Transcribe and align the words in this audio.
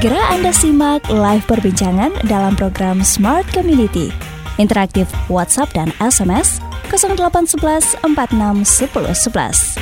Segera 0.00 0.32
Anda 0.32 0.48
simak 0.48 1.12
live 1.12 1.44
perbincangan 1.44 2.24
dalam 2.24 2.56
program 2.56 3.04
Smart 3.04 3.44
Community. 3.52 4.08
Interaktif 4.56 5.04
WhatsApp 5.28 5.68
dan 5.76 5.92
SMS 6.00 6.56
0811 6.88 8.00
46 8.08 8.96
10 8.96 8.96
11. 8.96 9.76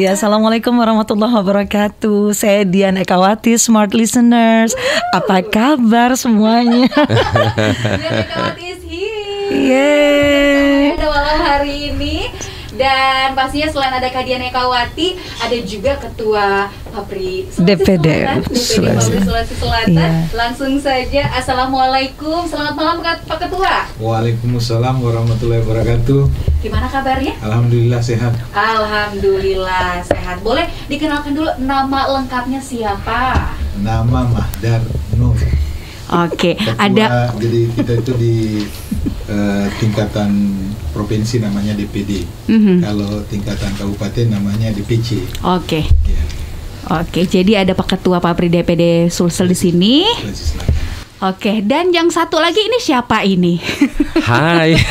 Ya, 0.00 0.16
Assalamualaikum 0.16 0.72
warahmatullahi 0.72 1.36
wabarakatuh. 1.36 2.32
Saya 2.32 2.64
Dian 2.64 2.96
Ekawati, 2.96 3.60
Smart 3.60 3.92
Listeners. 3.92 4.72
Apa 5.12 5.44
kabar 5.44 6.16
semuanya? 6.16 6.88
Dian 8.00 8.16
Ekawati 8.16 8.64
is 8.64 8.80
here. 8.88 9.52
Yeay. 9.52 10.96
Pada 10.96 11.12
malam 11.12 11.38
hari 11.52 11.92
ini 11.92 12.32
dan 12.78 13.34
pastinya 13.34 13.68
selain 13.68 13.90
ada 13.90 14.06
Kadian 14.08 14.46
Ekawati, 14.46 15.18
ada 15.42 15.56
juga 15.66 15.98
Ketua 15.98 16.70
Papri 16.94 17.50
Sulawesi 17.50 17.66
DPD 17.66 18.06
Selatan, 18.06 18.38
DPD 18.46 18.56
Sulawesi. 18.56 19.10
Papri 19.10 19.20
Sulawesi 19.26 19.54
Selatan. 19.58 19.90
Iya. 19.98 20.10
Langsung 20.32 20.72
saja, 20.78 21.22
Assalamualaikum, 21.34 22.46
selamat 22.46 22.74
malam 22.78 22.96
Pak 23.02 23.26
Pak 23.26 23.38
Ketua. 23.44 23.74
Waalaikumsalam 23.98 25.02
warahmatullahi 25.02 25.60
wabarakatuh. 25.66 26.22
Gimana 26.62 26.86
kabarnya? 26.86 27.34
Alhamdulillah 27.42 28.00
sehat. 28.00 28.32
Alhamdulillah 28.54 30.06
sehat. 30.06 30.38
Boleh 30.46 30.70
dikenalkan 30.86 31.34
dulu 31.34 31.50
nama 31.58 32.06
lengkapnya 32.14 32.62
siapa? 32.62 33.52
Nama 33.82 34.20
Mahdar 34.30 34.82
Nur. 35.18 35.27
Oke, 36.08 36.56
Ketua- 36.56 36.80
ada 36.80 37.06
Jadi 37.36 37.60
kita 37.76 37.92
itu 38.00 38.12
di 38.16 38.34
eh, 39.28 39.66
tingkatan 39.76 40.30
provinsi 40.90 41.38
namanya 41.38 41.76
DPD. 41.76 42.24
Mhm. 42.48 42.80
Kalau 42.80 43.22
tingkatan 43.28 43.76
kabupaten 43.76 44.26
namanya 44.32 44.72
DPC. 44.72 45.20
Oke. 45.44 45.84
Ya, 46.08 46.22
Oke, 46.88 47.28
jadi 47.28 47.60
ada 47.60 47.76
Pak 47.76 48.00
Ketua 48.00 48.16
Papri 48.16 48.48
DPD 48.48 49.12
Sulsel 49.12 49.52
di 49.52 49.58
sini. 49.58 49.94
Sulawesi 50.08 50.44
Selatan. 50.56 50.87
Oke, 51.18 51.66
dan 51.66 51.90
yang 51.90 52.14
satu 52.14 52.38
lagi 52.38 52.62
ini 52.62 52.78
siapa 52.78 53.26
ini? 53.26 53.58
Hai. 54.30 54.78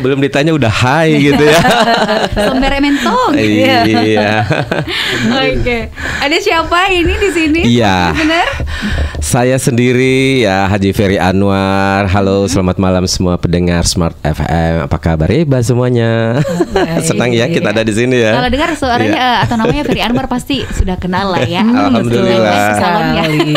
Belum 0.00 0.20
ditanya 0.20 0.56
udah 0.56 0.72
hai 0.72 1.20
gitu 1.20 1.44
ya. 1.44 1.60
Sembere 2.48 2.80
mentong. 2.80 3.36
iya. 3.36 4.40
Oke. 5.36 5.92
Ada 6.16 6.36
siapa 6.40 6.88
ini 6.88 7.12
di 7.12 7.28
sini? 7.28 7.60
Iya. 7.68 8.16
Benar? 8.16 8.46
Saya 9.20 9.60
sendiri 9.60 10.48
ya 10.48 10.64
Haji 10.64 10.96
Ferry 10.96 11.20
Anwar. 11.20 12.08
Halo, 12.08 12.48
selamat 12.48 12.80
malam 12.80 13.04
semua 13.04 13.36
pendengar 13.36 13.84
Smart 13.84 14.16
FM. 14.24 14.88
Apa 14.88 14.96
kabar 14.96 15.28
Iba 15.28 15.60
semuanya? 15.60 16.40
Senang 17.04 17.28
ya 17.28 17.44
kita 17.44 17.68
ada 17.68 17.84
di 17.84 17.92
sini 17.92 18.16
ya. 18.16 18.40
Kalau 18.40 18.48
dengar 18.48 18.72
suaranya 18.72 19.12
Iya. 19.12 19.28
eh, 19.28 19.36
atau 19.44 19.54
namanya 19.60 19.82
Ferry 19.84 20.00
Anwar 20.00 20.24
pasti 20.24 20.64
sudah 20.72 20.96
kenal 20.96 21.36
lah 21.36 21.44
ya. 21.44 21.60
Alhamdulillah. 21.60 22.80
Salonnya. 22.80 23.22
Sekali. 23.28 23.52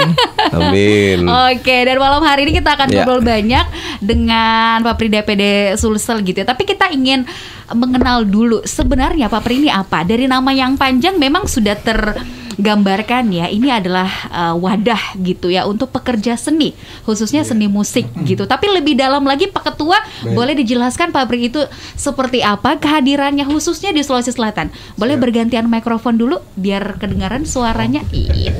Amin. 0.54 1.26
Oke, 1.50 1.78
dan 1.84 1.98
malam 1.98 2.22
hari 2.22 2.46
ini 2.46 2.54
kita 2.58 2.76
akan 2.76 2.88
Ya. 2.88 3.02
ngobrol 3.02 3.22
banyak 3.22 3.66
dengan 4.00 4.84
Pak 4.84 4.96
Pri 4.96 5.10
DPD 5.10 5.44
Sulsel 5.76 6.22
gitu 6.22 6.42
ya. 6.42 6.48
Tapi 6.48 6.64
kita 6.64 6.92
ingin 6.92 7.26
mengenal 7.72 8.22
dulu 8.24 8.62
sebenarnya 8.62 9.28
Pak 9.28 9.42
Pri 9.42 9.58
ini 9.58 9.70
apa? 9.72 10.04
Dari 10.04 10.28
nama 10.28 10.52
yang 10.52 10.76
panjang 10.76 11.18
memang 11.18 11.48
sudah 11.48 11.74
tergambarkan 11.80 13.32
ya. 13.32 13.48
Ini 13.48 13.82
adalah 13.82 14.06
uh, 14.30 14.56
wadah 14.60 15.18
gitu 15.18 15.50
ya 15.50 15.66
untuk 15.66 15.90
pekerja 15.90 16.38
seni, 16.38 16.76
khususnya 17.02 17.42
seni 17.42 17.66
musik 17.66 18.06
gitu. 18.22 18.46
Tapi 18.46 18.70
lebih 18.70 18.94
dalam 18.94 19.24
lagi 19.26 19.50
Pak 19.50 19.74
Ketua, 19.74 19.98
boleh 20.30 20.54
dijelaskan 20.54 21.10
Pak 21.10 21.26
Pri 21.26 21.50
itu 21.50 21.64
seperti 21.96 22.44
apa 22.44 22.78
kehadirannya 22.78 23.48
khususnya 23.48 23.90
di 23.90 24.04
Sulawesi 24.04 24.36
Selatan? 24.36 24.70
Boleh 25.00 25.18
bergantian 25.18 25.66
mikrofon 25.66 26.20
dulu 26.20 26.44
biar 26.54 27.00
kedengaran 27.00 27.48
suaranya. 27.48 28.06
Iya. 28.12 28.54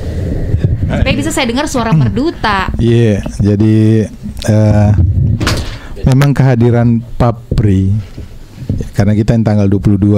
Supaya 0.84 1.14
bisa 1.16 1.30
saya 1.32 1.46
dengar 1.48 1.66
suara 1.66 1.92
merduta. 1.96 2.70
Iya, 2.78 3.24
jadi 3.40 4.08
eh, 4.48 4.90
memang 6.04 6.36
kehadiran 6.36 7.00
Papri 7.16 7.92
karena 8.94 9.12
kita 9.16 9.34
yang 9.34 9.44
tanggal 9.44 9.66
22 9.66 10.16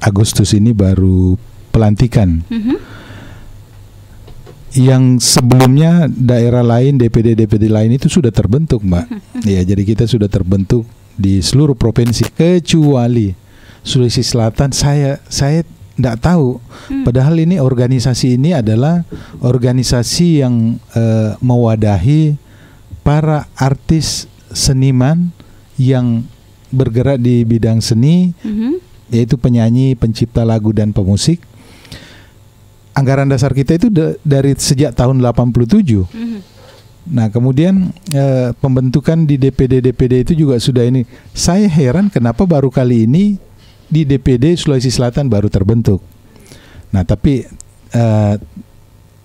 Agustus 0.00 0.56
ini 0.56 0.72
baru 0.72 1.36
pelantikan. 1.70 2.42
Mhm. 2.48 2.76
Yang 4.70 5.04
sebelumnya 5.34 6.06
daerah 6.06 6.62
lain 6.62 6.94
DPD 6.94 7.34
DPD 7.34 7.66
lain 7.66 7.90
itu 7.90 8.06
sudah 8.06 8.30
terbentuk, 8.30 8.86
Mbak. 8.86 9.06
Iya, 9.42 9.66
jadi 9.66 9.82
kita 9.82 10.04
sudah 10.06 10.30
terbentuk 10.30 10.86
di 11.18 11.42
seluruh 11.42 11.74
provinsi 11.74 12.30
kecuali 12.30 13.34
Sulawesi 13.82 14.22
Selatan. 14.22 14.70
Saya 14.70 15.18
saya 15.26 15.66
tidak 16.00 16.18
tahu. 16.18 16.58
Padahal 17.04 17.36
ini 17.38 17.56
organisasi 17.56 18.34
ini 18.34 18.52
adalah 18.52 19.04
organisasi 19.38 20.42
yang 20.42 20.76
eh, 20.92 21.36
mewadahi 21.38 22.34
para 23.00 23.46
artis 23.54 24.26
seniman 24.50 25.30
yang 25.76 26.24
bergerak 26.68 27.16
di 27.16 27.42
bidang 27.42 27.78
seni 27.78 28.30
Mhm. 28.40 28.78
yaitu 29.10 29.34
penyanyi, 29.34 29.94
pencipta 29.94 30.42
lagu 30.42 30.70
dan 30.70 30.90
pemusik. 30.90 31.42
Anggaran 32.90 33.30
dasar 33.30 33.54
kita 33.54 33.78
itu 33.78 33.88
da- 33.88 34.18
dari 34.20 34.52
sejak 34.54 34.92
tahun 34.92 35.22
87. 35.22 36.04
Mhm. 36.10 36.38
Nah, 37.10 37.26
kemudian 37.26 37.90
eh, 38.12 38.52
pembentukan 38.54 39.24
di 39.24 39.34
DPD 39.34 39.80
DPD 39.80 40.12
itu 40.22 40.32
juga 40.36 40.60
sudah 40.60 40.84
ini. 40.84 41.06
Saya 41.32 41.64
heran 41.66 42.06
kenapa 42.06 42.44
baru 42.44 42.68
kali 42.68 43.08
ini 43.08 43.40
di 43.90 44.06
DPD 44.06 44.54
Sulawesi 44.54 44.88
Selatan 44.88 45.26
baru 45.26 45.50
terbentuk. 45.50 45.98
Nah, 46.94 47.02
tapi 47.02 47.42
eh, 47.90 48.34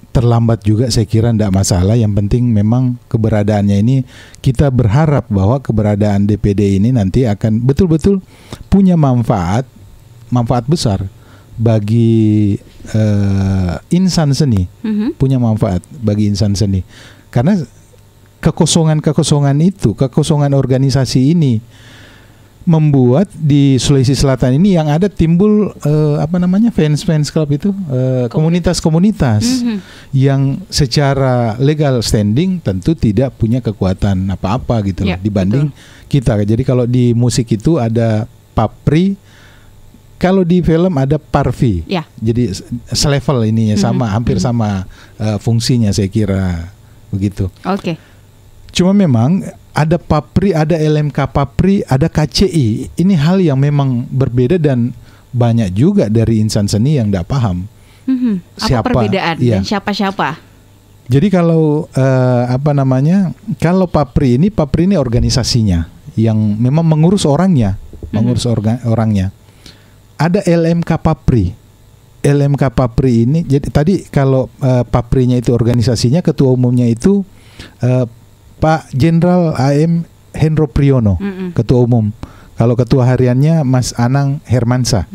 terlambat 0.09 0.63
juga 0.63 0.87
saya 0.87 1.03
kira 1.03 1.29
tidak 1.29 1.51
masalah. 1.51 1.93
Yang 1.93 2.13
penting 2.23 2.49
memang 2.49 2.97
keberadaannya 3.07 3.77
ini 3.79 3.95
kita 4.39 4.71
berharap 4.71 5.27
bahwa 5.27 5.59
keberadaan 5.59 6.25
DPD 6.25 6.79
ini 6.79 6.89
nanti 6.95 7.27
akan 7.27 7.61
betul-betul 7.61 8.23
punya 8.71 8.95
manfaat 8.95 9.67
manfaat 10.31 10.65
besar 10.65 11.05
bagi 11.55 12.55
eh, 12.91 13.73
insan 13.91 14.31
seni 14.31 14.67
Mhm. 14.83 15.15
punya 15.19 15.37
manfaat 15.37 15.79
bagi 15.99 16.27
insan 16.27 16.53
seni 16.53 16.83
karena 17.31 17.57
kekosongan-kekosongan 18.39 19.57
itu 19.63 19.97
kekosongan 19.97 20.53
organisasi 20.53 21.33
ini 21.33 21.59
membuat 22.65 23.29
di 23.31 23.77
Sulawesi 23.77 24.11
Selatan 24.11 24.57
ini 24.57 24.73
yang 24.73 24.89
ada 24.89 25.05
timbul 25.05 25.69
eh, 25.77 26.15
apa 26.17 26.35
namanya 26.35 26.69
fans-fans 26.69 27.29
club 27.29 27.53
itu 27.53 27.69
eh, 27.87 28.25
komunitas-komunitas 28.27 29.61
Mhm. 29.61 29.77
yang 30.11 30.41
secara 30.67 31.53
legal 31.57 32.01
standing 32.01 32.57
tentu 32.57 32.91
tidak 32.91 33.33
punya 33.33 33.61
kekuatan 33.61 34.25
apa-apa 34.27 34.81
gitu 34.83 35.05
loh, 35.05 35.13
Ya, 35.13 35.17
dibanding 35.17 35.69
kita. 36.05 36.37
Jadi 36.39 36.61
kalau 36.61 36.85
di 36.85 37.13
musik 37.13 37.45
itu 37.47 37.77
ada 37.77 38.25
papri, 38.51 39.13
kalau 40.15 40.41
di 40.41 40.59
film 40.59 40.95
ada 40.95 41.15
parvi. 41.15 41.85
Ya. 41.85 42.01
Jadi 42.17 42.49
se- 42.49 42.65
selevel 42.89 43.45
ininya 43.45 43.75
sama, 43.75 44.09
hampir 44.09 44.41
sama 44.41 44.89
eh, 45.15 45.37
fungsinya 45.37 45.93
saya 45.93 46.09
kira 46.09 46.73
begitu. 47.07 47.45
Oke. 47.63 47.93
Cuma 48.71 48.89
memang 48.91 49.45
ada 49.75 49.99
papri, 49.99 50.55
ada 50.55 50.73
LMK 50.73 51.19
papri, 51.29 51.83
ada 51.83 52.07
KCI. 52.07 52.95
Ini 52.95 53.13
hal 53.19 53.43
yang 53.43 53.59
memang 53.59 54.07
berbeda 54.07 54.55
dan 54.55 54.95
banyak 55.29 55.75
juga 55.75 56.07
dari 56.07 56.39
insan 56.39 56.65
seni 56.65 56.95
yang 56.95 57.11
tidak 57.11 57.27
paham. 57.27 57.67
Mhm. 58.07 58.39
Apa 58.55 58.65
Siapa? 58.65 58.87
perbedaan 58.87 59.35
Iya. 59.37 59.59
dan 59.59 59.63
siapa-siapa? 59.67 60.39
Jadi 61.05 61.27
kalau 61.27 61.85
eh, 61.91 62.43
apa 62.47 62.71
namanya, 62.71 63.35
kalau 63.59 63.85
papri 63.85 64.39
ini 64.39 64.47
papri 64.47 64.87
ini 64.87 64.95
organisasinya 64.95 65.85
yang 66.15 66.39
memang 66.55 66.87
mengurus 66.87 67.27
orangnya, 67.27 67.75
mengurus 68.09 68.47
orga- 68.47 68.79
orangnya. 68.87 69.29
Ada 70.15 70.39
LMK 70.41 70.87
papri. 70.97 71.51
LMK 72.25 72.73
papri 72.73 73.27
ini 73.27 73.45
jadi 73.45 73.69
tadi 73.69 74.07
kalau 74.07 74.49
eh, 74.57 74.81
paprinya 74.81 75.37
itu 75.37 75.53
organisasinya 75.53 76.23
ketua 76.23 76.49
umumnya 76.49 76.87
itu 76.89 77.21
eh, 77.83 78.07
Pak 78.65 78.89
Jenderal 78.97 79.53
AM 79.61 80.09
Hendro 80.33 80.65
Priyono, 80.65 81.21
Mm-mm. 81.21 81.53
ketua 81.53 81.85
umum. 81.85 82.09
Kalau 82.57 82.73
ketua 82.73 83.05
hariannya 83.05 83.61
Mas 83.61 83.93
Anang 83.93 84.41
Hermansa. 84.49 85.05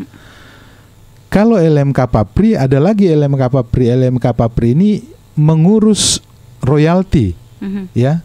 Kalau 1.26 1.58
LMK 1.58 1.98
Papri 2.06 2.54
ada 2.54 2.78
lagi 2.78 3.10
LMK 3.10 3.50
Papri. 3.50 3.90
LMK 3.90 4.38
Papri 4.38 4.78
ini 4.78 5.02
mengurus 5.34 6.22
royalti 6.62 7.34
Mhm. 7.58 7.90
ya 7.90 8.22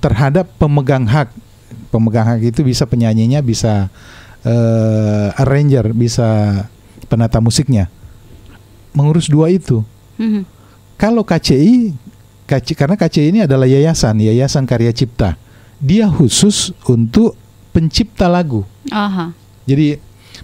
terhadap 0.00 0.48
pemegang 0.56 1.04
hak. 1.04 1.28
Pemegang 1.92 2.24
hak 2.32 2.40
itu 2.40 2.64
bisa 2.64 2.88
penyanyinya, 2.88 3.44
bisa 3.44 3.92
eh, 4.40 5.28
arranger, 5.36 5.92
bisa 5.92 6.64
penata 7.12 7.44
musiknya. 7.44 7.92
Mengurus 8.96 9.28
dua 9.28 9.52
itu. 9.52 9.84
Mhm. 10.16 10.48
Kalau 10.96 11.28
KCI, 11.28 11.92
KCI 12.52 12.74
karena 12.76 12.96
KCI 13.00 13.26
ini 13.32 13.40
adalah 13.48 13.64
yayasan, 13.64 14.20
Yayasan 14.20 14.68
Karya 14.68 14.92
Cipta. 14.92 15.40
Dia 15.80 16.04
khusus 16.12 16.76
untuk 16.84 17.32
pencipta 17.72 18.28
lagu. 18.28 18.68
Aha. 18.92 19.32
Jadi 19.64 19.96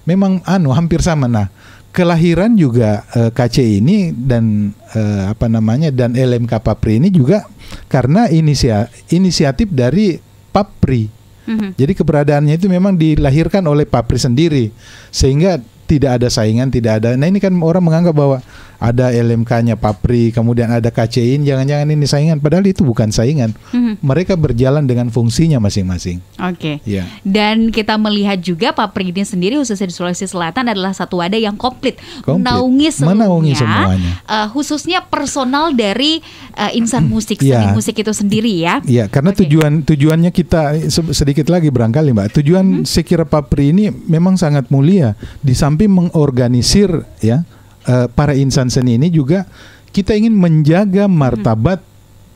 memang 0.08 0.40
anu 0.48 0.72
hampir 0.72 1.04
sama. 1.04 1.28
Nah, 1.28 1.52
kelahiran 1.92 2.56
juga 2.56 3.04
eh, 3.12 3.28
KC 3.28 3.84
ini 3.84 4.16
dan 4.16 4.72
eh, 4.96 5.22
apa 5.28 5.52
namanya 5.52 5.92
dan 5.92 6.16
LMK 6.16 6.64
Papri 6.64 6.96
ini 6.96 7.12
juga 7.12 7.44
karena 7.92 8.32
inisia, 8.32 8.88
inisiatif 9.12 9.68
dari 9.68 10.16
Papri. 10.48 11.12
Mhm. 11.44 11.76
Jadi 11.76 11.92
keberadaannya 11.92 12.54
itu 12.56 12.72
memang 12.72 12.96
dilahirkan 12.96 13.64
oleh 13.68 13.84
Papri 13.84 14.16
sendiri 14.16 14.72
sehingga 15.12 15.60
tidak 15.88 16.20
ada 16.20 16.28
saingan, 16.28 16.68
tidak 16.68 17.00
ada. 17.00 17.16
Nah 17.16 17.24
ini 17.24 17.40
kan 17.40 17.56
orang 17.64 17.80
menganggap 17.80 18.12
bahwa 18.12 18.44
ada 18.78 19.10
LMK-nya 19.10 19.74
Papri, 19.74 20.30
kemudian 20.30 20.70
ada 20.70 20.86
KCIN, 20.88 21.42
jangan-jangan 21.42 21.90
ini 21.90 22.06
saingan. 22.06 22.38
Padahal 22.38 22.62
itu 22.62 22.82
bukan 22.82 23.10
saingan. 23.10 23.50
Mhm. 23.74 23.98
Mereka 24.00 24.34
berjalan 24.34 24.86
dengan 24.86 25.10
fungsinya 25.10 25.58
masing-masing. 25.58 26.22
Oke. 26.38 26.78
Ya. 26.82 27.02
Dan 27.20 27.68
kita 27.68 27.98
melihat 27.98 28.38
juga 28.38 28.70
Papri 28.70 29.10
ini 29.10 29.22
sendiri 29.22 29.58
khususnya 29.58 29.84
di 29.84 29.94
Sulawesi 29.94 30.24
Selatan 30.24 30.70
adalah 30.70 30.94
satu 30.94 31.18
wadah 31.18 31.36
yang 31.36 31.54
komplit, 31.54 31.98
Komplit. 32.22 32.38
menaungi 32.38 32.88
seluruhnya, 32.88 33.18
Menaungi 33.18 33.52
semuanya. 33.52 34.12
eh, 34.22 34.46
khususnya 34.48 34.98
personal 35.02 35.74
dari 35.74 36.22
eh, 36.54 36.72
insan 36.74 37.06
musik, 37.06 37.38
Iya. 37.38 37.62
seni 37.62 37.66
musik 37.72 37.94
itu 37.94 38.10
sendiri 38.10 38.50
ya. 38.52 38.78
Iya, 38.82 39.06
karena 39.06 39.30
Oke. 39.30 39.42
tujuan 39.42 39.82
tujuannya 39.82 40.30
kita 40.30 40.86
se- 40.86 41.10
sedikit 41.12 41.50
lagi 41.50 41.70
barangkali 41.70 42.10
Mbak. 42.10 42.28
Tujuan 42.38 42.82
saya 42.82 43.02
kira 43.02 43.22
Papri 43.22 43.70
ini 43.70 43.90
memang 43.90 44.34
sangat 44.34 44.70
mulia. 44.70 45.18
Di 45.38 45.50
samping 45.52 45.90
mengorganisir 45.90 46.90
ya 47.18 47.42
eh, 47.88 48.06
para 48.12 48.36
insan 48.36 48.68
seni 48.68 49.00
ini 49.00 49.08
juga 49.08 49.48
kita 49.88 50.12
ingin 50.12 50.36
menjaga 50.36 51.08
martabat 51.08 51.80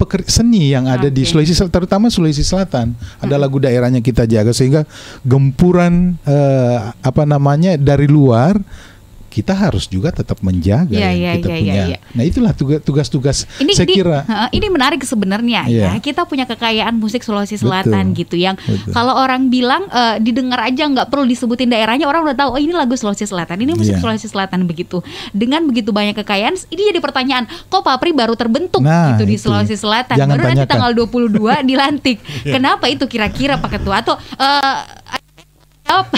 peker- 0.01 0.27
seni 0.27 0.73
yang 0.73 0.91
ada 0.91 1.07
di 1.07 1.23
Oke. 1.23 1.31
Sulawesi 1.31 1.55
Selatan, 1.55 1.75
terutama 1.79 2.11
Sulawesi 2.11 2.43
Selatan. 2.43 2.97
Ada 3.23 3.39
lagu 3.39 3.63
daerahnya 3.63 4.03
kita 4.03 4.27
jaga 4.27 4.51
sehingga 4.51 4.83
gempuran 5.23 6.19
eh, 6.27 6.79
apa 6.91 7.23
namanya 7.23 7.79
dari 7.79 8.11
luar 8.11 8.59
kita 9.33 9.57
harus 9.57 9.89
juga 9.89 10.13
tetap 10.13 10.37
menjaga 10.39 10.93
Iya, 10.93 11.01
yang 11.03 11.17
iya, 11.17 11.31
kita 11.35 11.49
iya, 11.49 11.57
punya. 11.57 11.73
iya, 11.73 11.85
iya. 11.89 11.99
Nah, 12.13 12.23
itulah 12.23 12.53
tuga- 12.53 12.79
tugas-tugas 12.79 13.49
Ini 13.57 13.73
saya 13.73 13.87
ini, 13.87 13.95
kira 13.95 14.19
ini 14.51 14.67
menarik 14.69 15.01
sebenarnya 15.01 15.65
ya. 15.65 15.89
Iya. 15.89 16.05
Kita 16.05 16.23
punya 16.23 16.45
kekayaan 16.45 16.93
musik 16.93 17.23
Sulawesi 17.23 17.57
Selatan 17.57 18.13
Betul. 18.13 18.21
gitu 18.21 18.37
yang 18.37 18.55
Betul. 18.59 18.93
kalau 18.93 19.17
orang 19.17 19.49
bilang 19.49 19.89
eh, 19.89 20.21
didengar 20.21 20.61
aja 20.63 20.85
nggak 20.85 21.09
perlu 21.09 21.25
disebutin 21.25 21.67
daerahnya 21.67 22.05
orang 22.05 22.23
udah 22.23 22.37
tahu 22.37 22.51
oh 22.53 22.61
ini 22.61 22.71
lagu 22.71 22.93
Sulawesi 22.93 23.25
Selatan, 23.25 23.57
ini 23.59 23.73
musik 23.73 23.97
Iya. 23.97 24.01
Sulawesi 24.01 24.29
Selatan 24.29 24.61
begitu. 24.63 25.01
Dengan 25.31 25.65
begitu 25.65 25.89
banyak 25.91 26.13
kekayaan 26.15 26.53
ini 26.69 26.83
jadi 26.87 27.01
pertanyaan, 27.01 27.49
kok 27.67 27.81
Papri 27.81 28.13
baru 28.13 28.37
terbentuk 28.37 28.85
Nah, 28.85 29.15
gitu 29.15 29.25
di 29.25 29.35
itu. 29.35 29.49
Sulawesi 29.49 29.75
Selatan. 29.75 30.15
Jangan 30.15 30.35
baru 30.35 30.45
nanti 30.45 30.57
tanyakan. 30.61 30.73
tanggal 30.77 30.93
22 30.93 31.65
dilantik. 31.65 32.19
Kenapa 32.55 32.85
itu 32.87 33.07
kira-kira 33.07 33.57
Pak 33.57 33.71
Ketua 33.73 34.03
atau 34.03 34.15
eh, 34.19 34.77
jawab. 35.93 36.07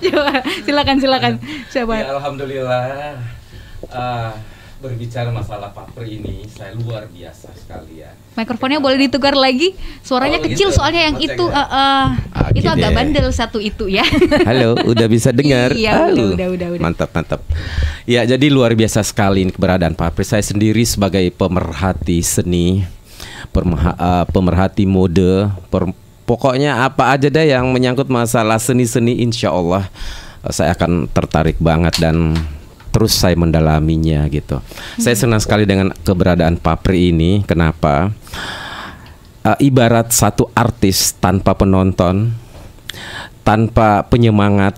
Coba 0.00 0.32
silakan 0.64 0.96
silakan. 0.98 1.32
Siapa? 1.68 1.92
Ya, 1.94 2.06
Alhamdulillah 2.10 2.84
Ah, 3.88 4.34
berbicara 4.78 5.30
masalah 5.30 5.70
papri 5.70 6.18
ini 6.18 6.44
saya 6.46 6.74
luar 6.74 7.06
biasa 7.06 7.50
sekali 7.52 7.98
ya. 7.98 8.10
Mikrofonnya 8.34 8.78
boleh 8.78 8.98
ditukar 9.00 9.32
lagi. 9.32 9.74
Suaranya 10.00 10.38
Oh, 10.38 10.44
kecil 10.44 10.68
gitu. 10.68 10.76
soalnya 10.76 11.08
yang 11.08 11.16
Oh, 11.16 11.24
itu 11.24 11.44
cek 11.44 11.50
ya. 11.50 11.62
eh, 11.62 11.68
eh, 11.70 12.06
Oke 12.42 12.58
itu 12.58 12.68
agak 12.68 12.82
deh. 12.84 12.94
bandel 12.94 13.26
satu 13.30 13.58
itu 13.58 13.86
ya. 13.86 14.02
Halo, 14.48 14.78
udah 14.82 15.06
bisa 15.06 15.30
dengar? 15.30 15.72
Iya, 15.72 15.94
udah, 15.94 16.10
Halo. 16.10 16.26
udah, 16.34 16.48
udah, 16.52 16.68
udah. 16.74 16.82
Mantap, 16.82 17.10
mantap. 17.12 17.40
Ya, 18.04 18.22
jadi 18.24 18.46
luar 18.48 18.74
biasa 18.74 19.02
sekali 19.02 19.42
ini 19.42 19.50
keberadaan 19.50 19.94
Papri. 19.94 20.22
Saya 20.22 20.42
sendiri 20.42 20.82
sebagai 20.82 21.26
pemerhati 21.32 22.18
seni, 22.20 22.82
eh, 22.82 24.24
pemerhati 24.28 24.84
mode, 24.84 25.48
per- 25.68 25.94
pokoknya 26.28 26.84
apa 26.84 27.16
aja 27.16 27.32
deh 27.32 27.48
yang 27.48 27.72
menyangkut 27.72 28.12
masalah 28.12 28.60
seni-seni, 28.60 29.24
insya 29.24 29.48
Allah 29.48 29.88
eh, 30.44 30.52
saya 30.52 30.76
akan 30.76 31.08
tertarik 31.08 31.56
banget 31.56 31.96
dan 31.96 32.36
terus 32.92 33.16
saya 33.16 33.32
mendalaminya 33.32 34.28
gitu. 34.28 34.60
Saya 35.00 35.16
senang 35.16 35.40
sekali 35.40 35.64
dengan 35.64 35.96
keberadaan 36.04 36.60
Papri 36.60 37.08
ini. 37.08 37.40
Kenapa? 37.48 38.12
Eh, 39.48 39.58
ibarat 39.72 40.12
satu 40.12 40.52
artis 40.52 41.16
tanpa 41.16 41.56
penonton, 41.56 42.36
tanpa 43.40 44.04
penyemangat, 44.04 44.76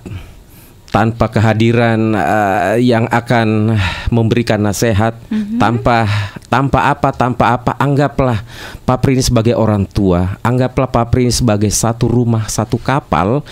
tanpa 0.90 1.31
kehadiran 1.31 2.14
eh, 2.19 2.82
yang 2.82 3.06
akan 3.06 3.78
memberikan 4.10 4.58
nasihat, 4.62 5.14
tanpa 5.56 6.06
tanpa 6.50 6.90
apa, 6.90 7.14
tanpa 7.14 7.54
apa, 7.54 7.72
anggaplah 7.78 8.42
Papri 8.82 9.14
ini 9.14 9.22
sebagai 9.22 9.54
orang 9.54 9.87
tua, 9.87 10.37
anggaplah 10.42 10.90
Papri 10.90 11.31
ini 11.31 11.34
sebagai 11.34 11.70
satu 11.70 12.10
rumah, 12.10 12.50
satu 12.50 12.76
kapal. 12.76 13.46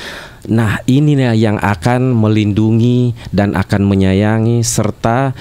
Nah, 0.48 0.80
inilah 0.88 1.36
yang 1.36 1.60
akan 1.60 2.16
melindungi 2.16 3.12
dan 3.30 3.52
akan 3.52 3.84
menyayangi 3.84 4.64
serta 4.64 5.36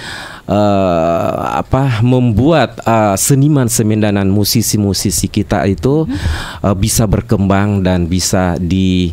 eh, 0.48 1.32
apa 1.60 2.00
membuat 2.02 2.80
eh, 2.82 3.16
seniman-seniman 3.16 4.16
dan 4.18 4.28
musisi-musisi 4.28 5.28
kita 5.28 5.68
itu 5.68 6.08
eh, 6.64 6.76
bisa 6.76 7.04
berkembang 7.06 7.84
dan 7.84 8.08
bisa 8.08 8.56
di 8.58 9.12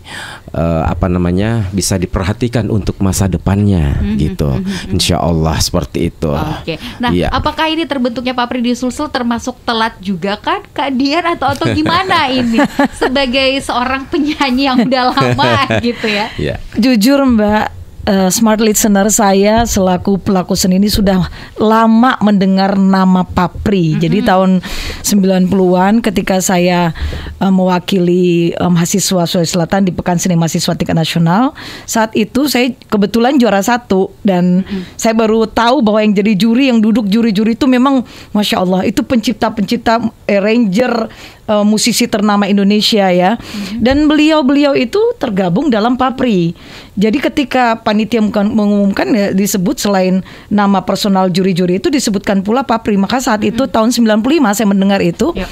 eh, 0.50 0.82
apa 0.86 1.10
namanya 1.10 1.66
bisa 1.70 1.98
diperhatikan 1.98 2.70
untuk 2.70 2.98
masa 2.98 3.26
depannya 3.26 3.98
gitu. 4.16 4.62
Insya 4.88 5.18
Allah 5.18 5.58
seperti 5.58 6.08
itu. 6.08 6.30
Oke. 6.30 6.78
Nah, 6.98 7.10
Iya. 7.10 7.30
apakah 7.30 7.66
ini 7.68 7.84
terbentuknya 7.84 8.32
Papri 8.32 8.58
di 8.58 8.74
Sulsel 8.74 9.10
termasuk 9.10 9.58
telat 9.62 9.98
juga 9.98 10.38
kan 10.38 10.62
Kak 10.70 10.90
Dian 10.94 11.26
atau 11.26 11.50
atau 11.50 11.66
gimana 11.70 12.30
ini 12.30 12.58
sebagai 13.00 13.58
seorang 13.60 14.06
penyanyi 14.06 14.70
yang 14.70 14.78
udah 14.80 15.04
lama 15.10 15.52
gitu 15.86 16.06
ya? 16.06 16.30
Ya. 16.38 16.56
Jujur 16.74 17.22
Mbak, 17.24 17.83
eh, 18.04 18.30
smart 18.30 18.60
listener 18.60 19.08
saya 19.08 19.64
selaku 19.64 20.20
pelaku 20.20 20.52
seni 20.54 20.76
ini 20.76 20.88
sudah 20.88 21.28
lama 21.56 22.16
mendengar 22.20 22.76
nama 22.76 23.24
Papri. 23.24 23.96
Jadi 23.96 24.24
tahun 24.24 24.60
90-an 25.04 26.04
ketika 26.04 26.40
saya 26.40 26.92
eh, 27.40 27.52
mewakili 27.52 28.52
eh, 28.52 28.70
mahasiswa 28.70 29.24
Sulawesi 29.24 29.56
Selatan 29.56 29.88
di 29.88 29.92
Pekan 29.92 30.20
Seni 30.20 30.36
Mahasiswa 30.36 30.76
Tingkat 30.76 30.96
Nasional, 30.96 31.56
saat 31.88 32.12
itu 32.12 32.46
saya 32.46 32.72
kebetulan 32.88 33.40
juara 33.40 33.64
satu 33.64 34.12
dan 34.22 34.62
saya 35.00 35.16
baru 35.16 35.48
tahu 35.48 35.80
bahwa 35.80 36.04
yang 36.04 36.14
jadi 36.14 36.32
juri, 36.36 36.68
yang 36.68 36.78
duduk 36.80 37.08
juri-juri 37.08 37.56
itu 37.56 37.66
memang 37.66 38.04
masya 38.36 38.60
Allah 38.60 38.84
itu 38.84 39.00
pencipta-pencipta 39.00 40.00
arranger 40.28 41.08
eh, 41.44 41.64
musisi 41.64 42.08
ternama 42.08 42.44
Indonesia 42.44 43.08
ya. 43.08 43.36
Dan 43.76 44.08
beliau-beliau 44.08 44.72
itu 44.72 45.00
tergabung 45.16 45.68
dalam 45.68 45.94
Papri. 45.94 46.52
Jadi 46.94 47.18
ketika 47.18 47.74
panitia 47.76 48.22
mengumumkan- 48.22 49.10
ya 49.10 49.28
disebut 49.34 49.76
selain 49.76 50.22
nama 50.46 50.80
personal 50.80 51.26
juri-juri 51.28 51.82
itu 51.82 51.90
disebutkan 51.90 52.40
pula 52.40 52.62
Papri. 52.62 52.94
Maka 52.94 53.18
saat 53.18 53.42
itu 53.42 53.66
tahun 53.66 53.90
95 53.90 54.54
saya 54.54 54.68
mendengar 54.68 55.02
itu. 55.02 55.34
Yap. 55.34 55.50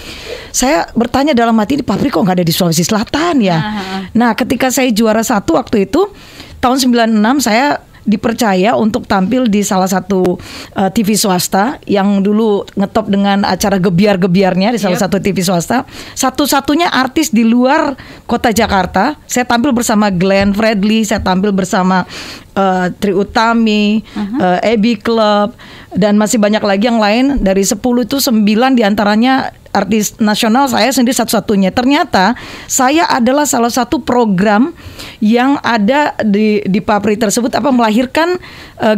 Saya 0.53 0.85
bertanya 0.93 1.33
dalam 1.33 1.57
hati 1.57 1.81
di 1.81 1.85
Papri 1.85 2.13
kok 2.13 2.21
nggak 2.21 2.39
ada 2.39 2.47
di 2.47 2.53
Sulawesi 2.53 2.85
Selatan 2.85 3.41
ya. 3.41 3.59
Nah, 4.13 4.37
ketika 4.37 4.69
saya 4.69 4.93
juara 4.93 5.25
satu 5.25 5.57
waktu 5.57 5.89
itu 5.89 6.13
tahun 6.61 6.79
96 6.79 7.41
saya 7.41 7.81
dipercaya 8.03 8.75
untuk 8.75 9.07
tampil 9.07 9.47
di 9.47 9.63
salah 9.63 9.87
satu 9.87 10.39
uh, 10.75 10.91
TV 10.91 11.15
swasta 11.15 11.79
yang 11.87 12.23
dulu 12.23 12.67
ngetop 12.75 13.07
dengan 13.07 13.47
acara 13.47 13.79
gebiar-gebiarnya 13.79 14.75
di 14.75 14.81
salah 14.81 14.99
Yep. 14.99 15.05
satu 15.09 15.17
TV 15.25 15.39
swasta. 15.41 15.89
Satu-satunya 16.13 16.93
artis 16.93 17.33
di 17.33 17.47
luar 17.47 17.97
kota 18.29 18.53
Jakarta. 18.53 19.17
Saya 19.25 19.49
tampil 19.49 19.73
bersama 19.73 20.13
Glenn 20.13 20.53
Fredly, 20.53 21.07
saya 21.07 21.25
tampil 21.25 21.55
bersama 21.55 22.05
uh, 22.57 22.89
Tri 22.97 23.13
Utami, 23.13 24.01
uh, 24.17 24.59
Abby 24.61 24.99
Club 24.99 25.55
dan 25.93 26.17
masih 26.17 26.41
banyak 26.41 26.63
lagi 26.65 26.89
yang 26.89 27.01
lain. 27.01 27.41
Dari 27.41 27.65
10 27.65 27.79
itu 27.79 28.17
9 28.21 28.79
di 28.79 28.83
antaranya 28.83 29.53
artis 29.73 30.21
nasional 30.21 30.69
saya 30.69 30.93
sendiri 30.93 31.17
satu-satunya. 31.17 31.73
Ternyata 31.73 32.37
saya 32.69 33.09
adalah 33.09 33.49
salah 33.49 33.73
satu 33.73 34.05
program 34.05 34.77
yang 35.19 35.57
ada 35.65 36.13
di 36.23 36.61
di 36.69 36.81
Papri 36.85 37.17
tersebut 37.17 37.49
apa 37.57 37.73
melahirkan 37.73 38.37
eh, 38.79 38.97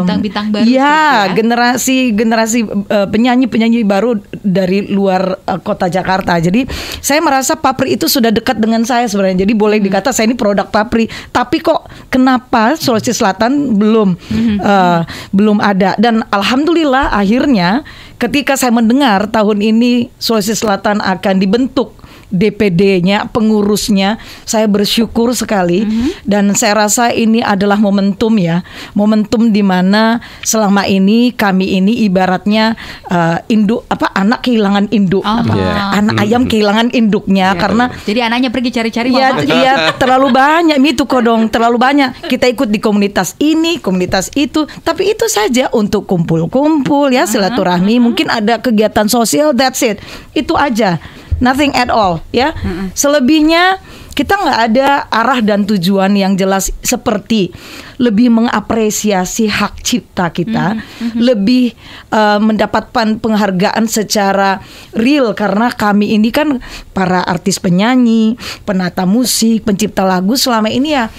Bintang-bintang 0.00 0.48
baru 0.50 0.64
Ya, 0.64 0.64
gitu 0.66 0.80
ya. 0.80 1.34
generasi 1.36 1.96
generasi 2.16 2.60
eh, 2.64 3.06
penyanyi-penyanyi 3.12 3.84
baru 3.84 4.16
dari 4.40 4.88
luar 4.88 5.36
eh, 5.44 5.60
kota 5.60 5.92
Jakarta. 5.92 6.40
Jadi 6.40 6.64
saya 7.04 7.20
merasa 7.20 7.54
Papri 7.60 7.94
itu 8.00 8.08
sudah 8.08 8.32
dekat 8.32 8.56
dengan 8.56 8.82
saya 8.88 9.04
sebenarnya. 9.06 9.44
Jadi 9.44 9.52
boleh 9.52 9.78
dikata 9.84 10.16
saya 10.16 10.32
ini 10.32 10.36
produk 10.36 10.66
Papri. 10.72 11.06
Tapi 11.28 11.60
kok 11.60 11.92
kenapa 12.08 12.72
Sulawesi 12.86 13.10
Selatan 13.10 13.74
belum 13.74 14.14
eh, 14.62 15.00
belum 15.34 15.58
ada? 15.58 15.98
Dan 15.98 16.22
alhamdulillah 16.30 17.10
akhirnya 17.10 17.82
ketika 18.22 18.54
saya 18.54 18.70
mendengar 18.70 19.26
tahun 19.26 19.58
ini 19.58 20.14
Sulawesi 20.22 20.54
Selatan 20.54 21.02
akan 21.02 21.34
dibentuk 21.42 22.05
DPD-nya, 22.32 23.30
pengurusnya. 23.30 24.18
Saya 24.42 24.66
bersyukur 24.66 25.30
sekali 25.36 25.86
Mhm. 25.86 26.26
dan 26.26 26.44
saya 26.58 26.86
rasa 26.86 27.14
ini 27.14 27.44
adalah 27.44 27.78
momentum 27.78 28.34
ya, 28.40 28.66
momentum 28.92 29.52
di 29.54 29.62
mana 29.62 30.18
selama 30.42 30.88
ini 30.88 31.30
kami 31.30 31.78
ini 31.78 32.02
ibaratnya 32.08 32.74
uh, 33.06 33.38
induk 33.46 33.86
apa 33.86 34.10
anak 34.16 34.42
kehilangan 34.42 34.90
induk, 34.90 35.22
Oh. 35.22 35.42
apa, 35.44 35.54
Iya. 35.54 35.74
anak 36.02 36.14
ayam 36.18 36.42
kehilangan 36.48 36.88
induknya 36.90 37.54
Iya. 37.54 37.60
karena 37.60 37.84
Jadi 38.02 38.20
anaknya 38.22 38.50
pergi 38.50 38.70
cari-cari 38.72 39.08
Iya, 39.12 39.28
mama. 39.34 39.42
iya 39.44 39.74
terlalu 40.00 40.28
banyak 40.32 40.78
itu 40.86 41.04
kodong, 41.04 41.50
terlalu 41.50 41.76
banyak. 41.76 42.30
Kita 42.30 42.46
ikut 42.48 42.70
di 42.70 42.80
komunitas 42.80 43.34
ini, 43.36 43.82
komunitas 43.82 44.30
itu, 44.32 44.64
tapi 44.80 45.12
itu 45.12 45.26
saja 45.28 45.68
untuk 45.74 46.06
kumpul-kumpul 46.08 47.10
ya 47.10 47.28
silaturahmi. 47.28 47.98
Mungkin 48.00 48.30
ada 48.30 48.62
kegiatan 48.62 49.10
sosial, 49.10 49.52
that's 49.52 49.82
it. 49.82 49.98
Itu 50.32 50.54
aja, 50.56 50.96
nothing 51.40 51.72
at 51.76 51.88
all 51.92 52.22
ya. 52.30 52.52
Selebihnya 52.96 53.80
kita 54.16 54.32
nggak 54.32 54.60
ada 54.72 55.04
arah 55.12 55.44
dan 55.44 55.68
tujuan 55.68 56.16
yang 56.16 56.40
jelas 56.40 56.72
seperti 56.80 57.52
lebih 58.00 58.32
mengapresiasi 58.32 59.44
hak 59.52 59.84
cipta 59.84 60.32
kita, 60.32 60.80
lebih 61.12 61.76
uh, 62.08 62.40
mendapatkan 62.40 63.20
penghargaan 63.20 63.84
secara 63.84 64.64
real 64.96 65.36
karena 65.36 65.68
kami 65.68 66.16
ini 66.16 66.32
kan 66.32 66.64
para 66.96 67.28
artis 67.28 67.60
penyanyi, 67.60 68.40
penata 68.64 69.04
musik, 69.04 69.68
pencipta 69.68 70.00
lagu 70.00 70.32
selama 70.32 70.72
ini 70.72 70.96
ya 70.96 71.12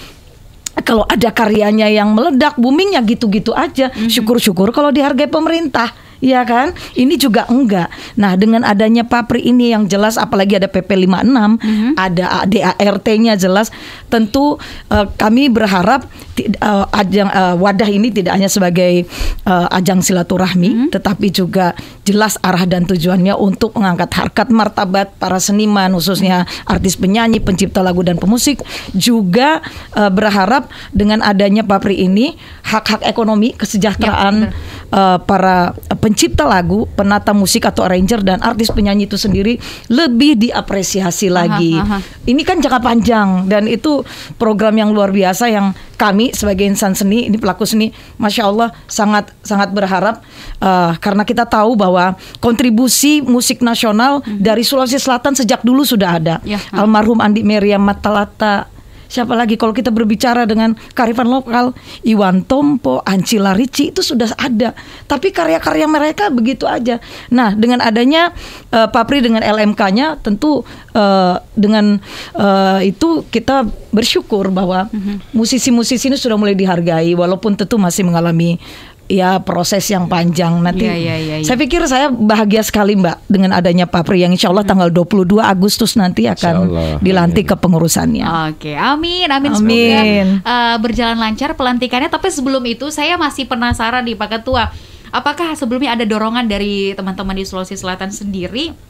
kalau 0.82 1.06
ada 1.06 1.30
karyanya 1.34 1.90
yang 1.90 2.14
meledak, 2.14 2.54
booming 2.58 2.94
ya 2.98 3.02
gitu-gitu 3.02 3.54
aja. 3.54 3.90
Syukur-syukur 4.10 4.70
kalau 4.74 4.90
dihargai 4.94 5.30
pemerintah. 5.30 5.90
Iya 6.18 6.42
kan? 6.42 6.74
Ini 6.98 7.14
juga 7.14 7.46
enggak. 7.46 7.88
Nah, 8.18 8.34
dengan 8.34 8.66
adanya 8.66 9.06
Papri 9.06 9.46
ini 9.46 9.70
yang 9.70 9.86
jelas 9.86 10.18
apalagi 10.18 10.58
ada 10.58 10.66
PP 10.66 11.06
56, 11.06 11.94
ada 11.94 12.42
DART-nya 12.42 13.38
jelas, 13.38 13.70
tentu 14.10 14.58
eh, 14.90 15.06
kami 15.14 15.46
berharap 15.46 16.10
eh, 16.38 16.84
ajang 16.90 17.30
eh, 17.30 17.54
wadah 17.54 17.86
ini 17.86 18.10
tidak 18.10 18.34
hanya 18.34 18.50
sebagai 18.50 19.06
eh, 19.46 19.66
ajang 19.78 20.02
silaturahmi, 20.02 20.90
tetapi 20.90 21.30
juga 21.30 21.78
jelas 22.02 22.34
arah 22.42 22.66
dan 22.66 22.82
tujuannya 22.88 23.36
untuk 23.38 23.76
mengangkat 23.78 24.10
harkat 24.16 24.48
martabat 24.50 25.14
para 25.22 25.38
seniman 25.38 25.94
khususnya 25.94 26.48
artis 26.66 26.98
penyanyi, 26.98 27.38
pencipta 27.38 27.84
lagu 27.84 28.02
dan 28.02 28.18
pemusik 28.18 28.58
juga 28.90 29.62
eh, 29.94 30.10
berharap 30.10 30.66
dengan 30.90 31.22
adanya 31.22 31.62
Papri 31.62 32.02
ini 32.02 32.34
hak-hak 32.66 33.06
ekonomi 33.06 33.54
kesejahteraan 33.54 34.50
eh, 34.90 35.18
para 35.22 35.78
pencipta 36.08 36.48
lagu, 36.48 36.88
penata 36.96 37.36
musik 37.36 37.68
atau 37.68 37.84
arranger 37.84 38.24
dan 38.24 38.40
artis 38.40 38.72
penyanyi 38.72 39.04
itu 39.04 39.20
sendiri 39.20 39.60
lebih 39.92 40.40
diapresiasi 40.40 41.28
lagi. 41.28 41.76
aha. 41.76 42.00
Ini 42.24 42.40
kan 42.48 42.64
jangka 42.64 42.80
panjang 42.80 43.44
dan 43.44 43.68
itu 43.68 44.00
program 44.40 44.72
yang 44.72 44.88
luar 44.96 45.12
biasa 45.12 45.52
yang 45.52 45.76
kami 46.00 46.32
sebagai 46.32 46.64
insan 46.64 46.96
seni, 46.96 47.28
ini 47.28 47.36
pelaku 47.36 47.68
seni, 47.68 47.92
masya 48.16 48.48
Allah 48.48 48.72
sangat 48.88 49.36
sangat 49.44 49.68
berharap 49.68 50.24
eh, 50.64 50.92
karena 50.96 51.28
kita 51.28 51.44
tahu 51.44 51.76
bahwa 51.76 52.16
kontribusi 52.40 53.20
musik 53.20 53.60
nasional 53.60 54.24
dari 54.24 54.64
Sulawesi 54.64 54.96
Selatan 54.96 55.36
sejak 55.36 55.60
dulu 55.60 55.84
sudah 55.84 56.16
ada. 56.16 56.34
Ya. 56.40 56.56
Almarhum 56.72 57.20
Andi 57.20 57.44
Meriam 57.44 57.84
Matalata. 57.84 58.77
Siapa 59.08 59.32
lagi 59.32 59.56
kalau 59.56 59.72
kita 59.72 59.88
berbicara 59.88 60.44
dengan 60.44 60.76
kearifan 60.92 61.32
lokal, 61.32 61.72
Iwan 62.04 62.44
Tompo, 62.44 63.00
Anci 63.08 63.40
Larici 63.40 63.88
itu 63.88 64.04
sudah 64.04 64.28
ada. 64.36 64.76
Tapi 65.08 65.32
karya-karya 65.32 65.88
mereka 65.88 66.28
begitu 66.28 66.68
aja. 66.68 67.00
Nah, 67.32 67.56
dengan 67.56 67.80
adanya 67.80 68.36
eh, 68.68 68.88
Papri 68.92 69.24
dengan 69.24 69.40
LMK-nya 69.40 70.20
tentu 70.20 70.60
eh, 70.92 71.34
dengan 71.56 71.96
eh, 72.36 72.80
itu 72.84 73.24
kita 73.32 73.64
bersyukur 73.88 74.52
bahwa 74.52 74.92
musisi-musisi 75.32 76.12
ini 76.12 76.20
sudah 76.20 76.36
mulai 76.36 76.52
dihargai 76.52 77.16
walaupun 77.16 77.56
tentu 77.56 77.80
masih 77.80 78.04
mengalami 78.04 78.60
ya 79.08 79.40
proses 79.40 79.82
yang 79.88 80.06
panjang 80.06 80.60
nanti. 80.60 80.84
Iya, 80.84 80.94
iya, 80.94 81.16
iya, 81.16 81.36
iya. 81.40 81.46
Saya 81.48 81.56
pikir 81.56 81.80
saya 81.88 82.12
bahagia 82.12 82.60
sekali 82.60 82.94
Mbak 82.94 83.26
dengan 83.26 83.56
adanya 83.56 83.88
Papri 83.88 84.20
yang 84.22 84.30
insya 84.30 84.52
Allah 84.52 84.68
tanggal 84.68 84.92
22 84.92 85.40
Agustus 85.40 85.96
nanti 85.96 86.28
akan 86.28 86.54
Allah. 86.68 87.00
dilantik 87.00 87.48
ke 87.48 87.56
pengurusannya. 87.56 88.52
Oke, 88.52 88.76
amin, 88.76 89.26
amin, 89.32 89.50
Amin. 89.56 89.58
semoga 89.58 90.00
uh, 90.44 90.76
berjalan 90.78 91.18
lancar 91.18 91.56
pelantikannya. 91.56 92.12
Tapi 92.12 92.28
sebelum 92.28 92.62
itu 92.68 92.92
saya 92.92 93.16
masih 93.16 93.48
penasaran 93.48 94.04
nih 94.04 94.14
Pak 94.14 94.28
Ketua, 94.38 94.68
apakah 95.10 95.56
sebelumnya 95.56 95.96
ada 95.96 96.04
dorongan 96.04 96.44
dari 96.44 96.92
teman-teman 96.92 97.34
di 97.34 97.48
Sulawesi 97.48 97.80
Selatan 97.80 98.12
sendiri 98.12 98.87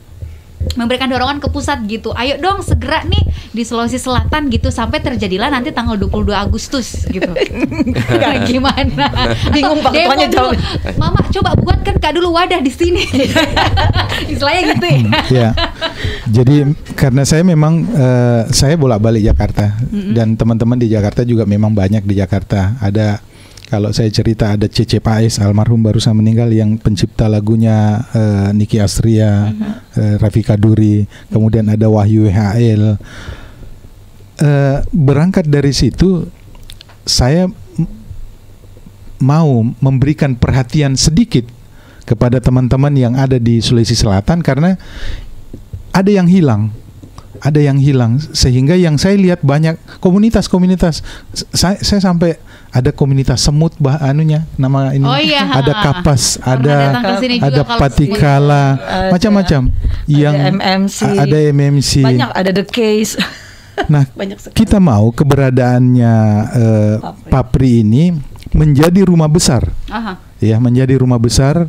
memberikan 0.74 1.10
dorongan 1.10 1.38
ke 1.38 1.48
pusat 1.50 1.82
gitu. 1.86 2.14
Ayo 2.14 2.38
dong 2.38 2.62
segera 2.62 3.02
nih 3.06 3.22
di 3.54 3.62
Sulawesi 3.62 3.98
Selatan 3.98 4.50
gitu 4.50 4.70
sampai 4.70 5.02
terjadilah 5.02 5.50
nanti 5.50 5.70
tanggal 5.74 5.98
22 5.98 6.34
Agustus 6.34 7.06
gitu. 7.10 7.30
Gimana? 8.50 9.06
Bingung 9.54 9.80
Pak 9.82 9.92
Ketuanya 9.94 10.28
jawab. 10.30 10.58
Mama 10.98 11.20
coba 11.30 11.50
buatkan 11.58 11.96
Kak 11.98 12.12
dulu 12.14 12.34
wadah 12.34 12.62
di 12.62 12.72
sini. 12.72 13.02
Istilahnya 14.32 14.62
gitu 14.74 14.86
ya. 14.86 15.00
ya. 15.30 15.48
Jadi 16.28 16.74
karena 16.94 17.22
saya 17.26 17.42
memang 17.46 17.86
eh, 17.90 18.42
saya 18.54 18.74
bolak-balik 18.78 19.22
Jakarta 19.24 19.74
dan 19.90 20.38
teman-teman 20.38 20.78
di 20.78 20.90
Jakarta 20.90 21.22
juga 21.22 21.46
memang 21.46 21.74
banyak 21.74 22.06
di 22.06 22.14
Jakarta. 22.18 22.78
Ada 22.78 23.27
kalau 23.68 23.92
saya 23.92 24.08
cerita 24.08 24.56
ada 24.56 24.64
Cece 24.64 24.96
Pais 24.96 25.36
almarhum 25.36 25.84
barusan 25.84 26.16
meninggal 26.16 26.48
yang 26.48 26.80
pencipta 26.80 27.28
lagunya 27.28 28.00
eh, 28.16 28.48
Niki 28.56 28.80
Astria, 28.80 29.52
eh, 29.92 30.16
Rafika 30.16 30.56
Duri, 30.56 31.04
kemudian 31.28 31.68
ada 31.68 31.84
Wahyu 31.92 32.32
WHL. 32.32 32.96
Eh, 34.40 34.78
berangkat 34.88 35.52
dari 35.52 35.76
situ 35.76 36.24
saya 37.04 37.44
mau 39.20 39.60
memberikan 39.84 40.32
perhatian 40.32 40.96
sedikit 40.96 41.44
kepada 42.08 42.40
teman-teman 42.40 42.96
yang 42.96 43.14
ada 43.20 43.36
di 43.36 43.60
Sulawesi 43.60 43.92
Selatan 43.92 44.40
karena 44.40 44.80
ada 45.92 46.08
yang 46.08 46.24
hilang 46.24 46.72
ada 47.38 47.60
yang 47.60 47.78
hilang 47.78 48.18
sehingga 48.18 48.74
yang 48.74 48.98
saya 48.98 49.14
lihat 49.14 49.44
banyak 49.46 49.78
komunitas-komunitas 50.02 51.06
saya, 51.54 51.78
saya 51.78 52.00
sampai 52.02 52.40
ada 52.68 52.92
komunitas 52.92 53.40
semut 53.40 53.72
bah 53.76 53.96
anunya 53.98 54.44
nama 54.54 54.92
ini 54.92 55.00
Oh 55.02 55.16
iya, 55.16 55.40
ada 55.48 55.72
kapas 55.72 56.36
Pernah 56.36 57.00
ada 57.00 57.48
ada 57.48 57.62
patikala 57.64 58.64
Ada- 58.76 59.10
macam-macam 59.10 59.62
yang 60.04 60.36
MMC. 60.36 60.98
a- 61.02 61.16
ada 61.24 61.36
MMC 61.48 61.92
Banyak 62.04 62.30
ada 62.30 62.50
the 62.52 62.64
case. 62.64 63.16
nah 63.92 64.04
kita 64.52 64.76
mau 64.76 65.08
keberadaannya 65.08 66.14
eh, 66.50 66.94
Papri. 67.00 67.30
Papri 67.30 67.70
ini 67.80 68.04
menjadi 68.50 69.00
rumah 69.02 69.28
besar 69.28 69.64
Aha. 69.86 70.18
ya 70.36 70.56
menjadi 70.58 70.98
rumah 70.98 71.16
besar 71.16 71.68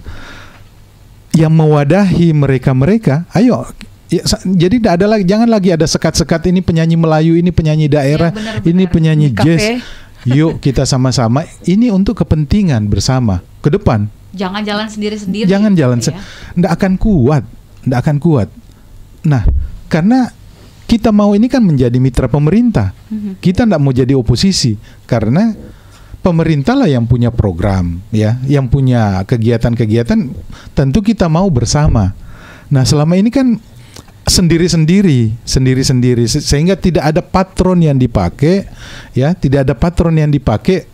yang 1.29 1.53
mewadahi 1.53 2.33
mereka-mereka. 2.33 3.29
Ayo 3.31 3.61
ya, 4.09 4.25
jadi 4.43 4.81
tidak 4.81 4.93
ada 4.97 5.05
lagi 5.05 5.23
jangan 5.23 5.45
lagi 5.45 5.69
ada 5.69 5.85
sekat-sekat 5.85 6.49
ini 6.49 6.59
penyanyi 6.59 6.97
Melayu, 6.97 7.37
ini 7.37 7.53
penyanyi 7.53 7.85
daerah, 7.85 8.33
Iya, 8.33 8.37
benar, 8.41 8.53
ini 8.65 8.83
benar. 8.83 8.91
penyanyi 8.91 9.27
Kafe. 9.29 9.45
jazz. 9.45 9.63
Yuk 10.27 10.59
kita 10.59 10.83
sama-sama 10.83 11.47
ini 11.63 11.87
untuk 11.87 12.19
kepentingan 12.19 12.91
bersama 12.91 13.39
ke 13.63 13.71
depan. 13.71 14.11
Jangan 14.35 14.61
jalan 14.61 14.87
sendiri-sendiri. 14.91 15.47
Jangan 15.47 15.73
jalan 15.73 15.97
gitu 16.03 16.11
ya. 16.13 16.69
akan 16.75 16.93
kuat, 16.99 17.43
ndak 17.87 17.99
akan 18.03 18.17
kuat. 18.21 18.47
Nah, 19.25 19.43
karena 19.89 20.29
kita 20.89 21.09
mau 21.13 21.33
ini 21.33 21.49
kan 21.49 21.61
menjadi 21.61 21.97
mitra 21.97 22.27
pemerintah. 22.29 22.93
Mhm. 23.09 23.41
Kita 23.41 23.65
ndak 23.65 23.81
mau 23.81 23.93
jadi 23.93 24.13
oposisi 24.13 24.77
karena 25.09 25.55
pemerintah 26.19 26.75
lah 26.75 26.89
yang 26.91 27.07
punya 27.07 27.31
program 27.31 28.03
ya, 28.11 28.37
yang 28.45 28.67
punya 28.67 29.23
kegiatan-kegiatan 29.23 30.19
tentu 30.75 30.99
kita 31.01 31.31
mau 31.31 31.47
bersama. 31.49 32.13
Nah, 32.69 32.83
selama 32.85 33.17
ini 33.17 33.33
kan 33.33 33.57
sendiri-sendiri, 34.29 35.33
sendiri-sendiri 35.43 36.23
se- 36.29 36.45
sehingga 36.45 36.77
tidak 36.77 37.09
ada 37.09 37.21
patron 37.25 37.81
yang 37.81 37.97
dipakai 37.97 38.69
ya, 39.11 39.33
tidak 39.33 39.67
ada 39.67 39.73
patron 39.75 40.15
yang 40.15 40.29
dipakai 40.31 40.85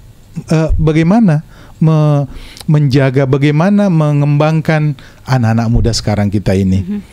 eh, 0.49 0.69
bagaimana 0.79 1.43
me- 1.77 2.25
menjaga 2.65 3.27
bagaimana 3.27 3.91
mengembangkan 3.91 4.95
anak-anak 5.27 5.67
muda 5.69 5.91
sekarang 5.93 6.31
kita 6.31 6.55
ini. 6.57 7.03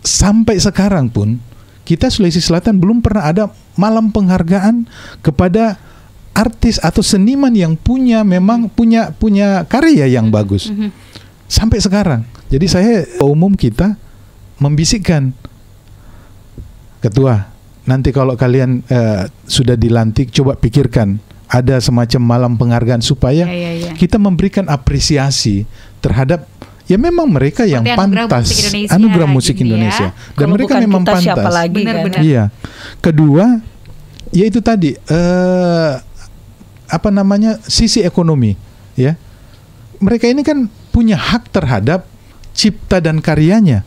Sampai 0.00 0.56
sekarang 0.56 1.12
pun 1.12 1.36
kita 1.84 2.08
Sulawesi 2.08 2.40
Selatan 2.40 2.80
belum 2.80 3.04
pernah 3.04 3.28
ada 3.28 3.44
malam 3.76 4.08
penghargaan 4.08 4.88
kepada 5.20 5.76
artis 6.32 6.80
atau 6.80 7.04
seniman 7.04 7.52
yang 7.52 7.76
punya 7.76 8.24
memang 8.24 8.72
punya 8.72 9.12
punya 9.12 9.68
karya 9.68 10.08
yang 10.08 10.32
bagus. 10.32 10.72
Sampai 11.50 11.82
sekarang. 11.82 12.24
Jadi 12.48 12.66
saya 12.66 12.94
umum 13.20 13.52
kita 13.54 13.94
membisikkan 14.60 15.32
ketua 17.00 17.48
nanti 17.88 18.12
kalau 18.12 18.36
kalian 18.36 18.84
eh, 18.86 19.26
sudah 19.48 19.74
dilantik 19.74 20.30
coba 20.30 20.54
pikirkan 20.54 21.16
ada 21.50 21.80
semacam 21.82 22.20
malam 22.22 22.52
penghargaan 22.54 23.02
supaya 23.02 23.42
Ya, 23.42 23.50
ya, 23.50 23.72
ya. 23.90 23.92
kita 23.96 24.20
memberikan 24.20 24.68
apresiasi 24.70 25.66
terhadap 25.98 26.46
ya 26.86 26.94
memang 27.00 27.26
mereka 27.26 27.66
yang 27.66 27.82
Seperti 27.82 27.98
anugerah 27.98 28.28
pantas 28.28 28.46
musik 28.46 28.60
Indonesia 28.62 28.94
anugerah 28.94 29.28
musik 29.28 29.54
ya. 29.56 29.62
Indonesia 29.66 30.08
dan 30.14 30.36
Kalau 30.36 30.54
mereka 30.54 30.74
memang 30.78 31.02
kita, 31.02 31.10
pantas. 31.10 31.24
siapa 31.26 31.50
lagi 31.50 31.74
kan? 31.82 31.86
Benar-benar. 31.90 32.20
Iya. 32.22 32.42
Kedua, 33.00 33.44
ya 34.30 34.44
itu 34.46 34.60
tadi 34.62 34.90
eh 34.94 35.92
apa 36.90 37.08
namanya 37.10 37.58
sisi 37.66 38.02
ekonomi, 38.02 38.54
ya. 38.94 39.14
Mereka 40.02 40.26
ini 40.26 40.42
kan 40.42 40.66
punya 40.90 41.14
hak 41.14 41.50
terhadap 41.54 42.06
cipta 42.54 42.98
dan 42.98 43.22
karyanya. 43.22 43.86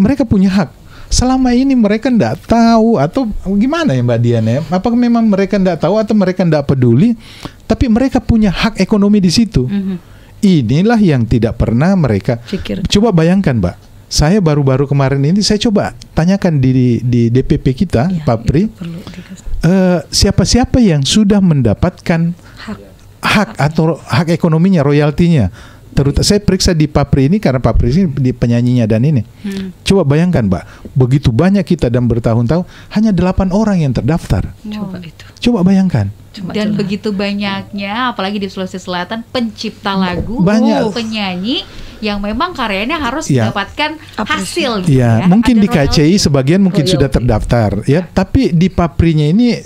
Mereka 0.00 0.24
punya 0.24 0.48
hak. 0.48 0.70
Selama 1.10 1.50
ini 1.50 1.74
mereka 1.74 2.06
tidak 2.06 2.38
tahu 2.46 2.94
atau 2.94 3.26
gimana 3.58 3.92
ya 3.92 4.00
Mbak 4.00 4.20
Dian 4.22 4.46
ya? 4.46 4.62
Apakah 4.70 4.94
memang 4.94 5.26
mereka 5.26 5.58
tidak 5.58 5.82
tahu 5.82 5.98
atau 5.98 6.14
mereka 6.14 6.46
tidak 6.46 6.70
peduli? 6.70 7.18
Tapi 7.66 7.90
mereka 7.90 8.22
punya 8.22 8.48
hak 8.48 8.78
ekonomi 8.78 9.18
di 9.18 9.28
situ. 9.28 9.66
Mhm. 9.66 9.98
Inilah 10.40 10.96
yang 10.96 11.26
tidak 11.28 11.60
pernah 11.60 11.92
mereka 11.92 12.40
Pikir. 12.40 12.86
Coba 12.88 13.12
bayangkan, 13.12 13.58
Mbak. 13.58 13.76
Saya 14.10 14.40
baru-baru 14.42 14.88
kemarin 14.90 15.22
ini 15.22 15.38
saya 15.38 15.60
coba 15.60 15.94
tanyakan 16.14 16.58
di 16.58 16.98
di 16.98 17.30
DPP 17.30 17.76
kita, 17.76 18.10
Pak 18.26 18.38
Pri, 18.42 18.66
itu 18.66 18.74
perlu 18.74 18.98
dikasih. 19.06 19.46
eh, 19.62 20.00
siapa-siapa 20.10 20.82
yang 20.82 21.06
sudah 21.06 21.38
mendapatkan 21.38 22.34
Hak. 22.34 22.78
hak 23.22 23.50
atau 23.54 24.00
hak 24.02 24.34
ekonominya, 24.34 24.82
royaltinya. 24.82 25.52
Terutama 25.90 26.22
saya 26.22 26.38
periksa 26.38 26.70
di 26.70 26.86
Papri 26.86 27.26
ini 27.26 27.36
karena 27.36 27.58
Papri 27.58 27.90
ini 27.90 28.04
di 28.08 28.30
penyanyinya 28.30 28.84
dan 28.84 29.02
ini. 29.02 29.20
Hmm. 29.42 29.74
Coba 29.80 30.06
bayangkan, 30.06 30.44
Mbak, 30.44 30.64
begitu 30.92 31.28
banyak 31.28 31.62
kita 31.62 31.86
dan 31.86 32.06
bertahun-tahun 32.06 32.64
hanya 32.90 33.10
delapan 33.10 33.50
orang 33.50 33.80
yang 33.80 33.92
terdaftar. 33.92 34.54
Coba 34.62 34.96
itu. 34.98 35.24
Coba 35.40 35.60
bayangkan. 35.62 36.08
Coba 36.30 36.50
Dan 36.52 36.72
coba. 36.72 36.78
begitu 36.78 37.08
banyaknya, 37.10 37.92
apalagi 38.08 38.38
di 38.38 38.46
Sulawesi 38.46 38.78
Selatan, 38.78 39.26
pencipta 39.26 39.92
lagu, 39.92 40.38
Banyak. 40.38 40.94
penyanyi 40.94 41.66
yang 41.98 42.16
memang 42.16 42.54
karyanya 42.54 42.96
harus 42.96 43.26
Iya. 43.26 43.50
mendapatkan 43.50 43.98
hasil. 44.16 44.70
gitu 44.80 44.94
Ya, 44.94 45.20
ya. 45.20 45.26
mungkin 45.26 45.58
Ada 45.58 45.62
di 45.62 45.68
KCI 45.68 45.82
royalti. 46.06 46.22
sebagian 46.22 46.60
mungkin 46.60 46.80
Royalti. 46.80 46.94
sudah 46.96 47.08
terdaftar, 47.10 47.70
ya. 47.84 48.06
Tapi 48.06 48.54
di 48.54 48.70
Paprinya 48.70 49.26
ini, 49.26 49.58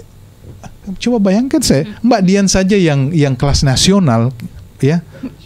coba 0.99 1.21
bayangkan 1.23 1.61
saya, 1.61 1.85
Hmm. 1.85 2.01
Mbak 2.03 2.21
Dian 2.23 2.47
saja 2.47 2.75
yang 2.75 3.13
yang 3.13 3.35
kelas 3.35 3.61
nasional, 3.63 4.33
ya, 4.79 5.05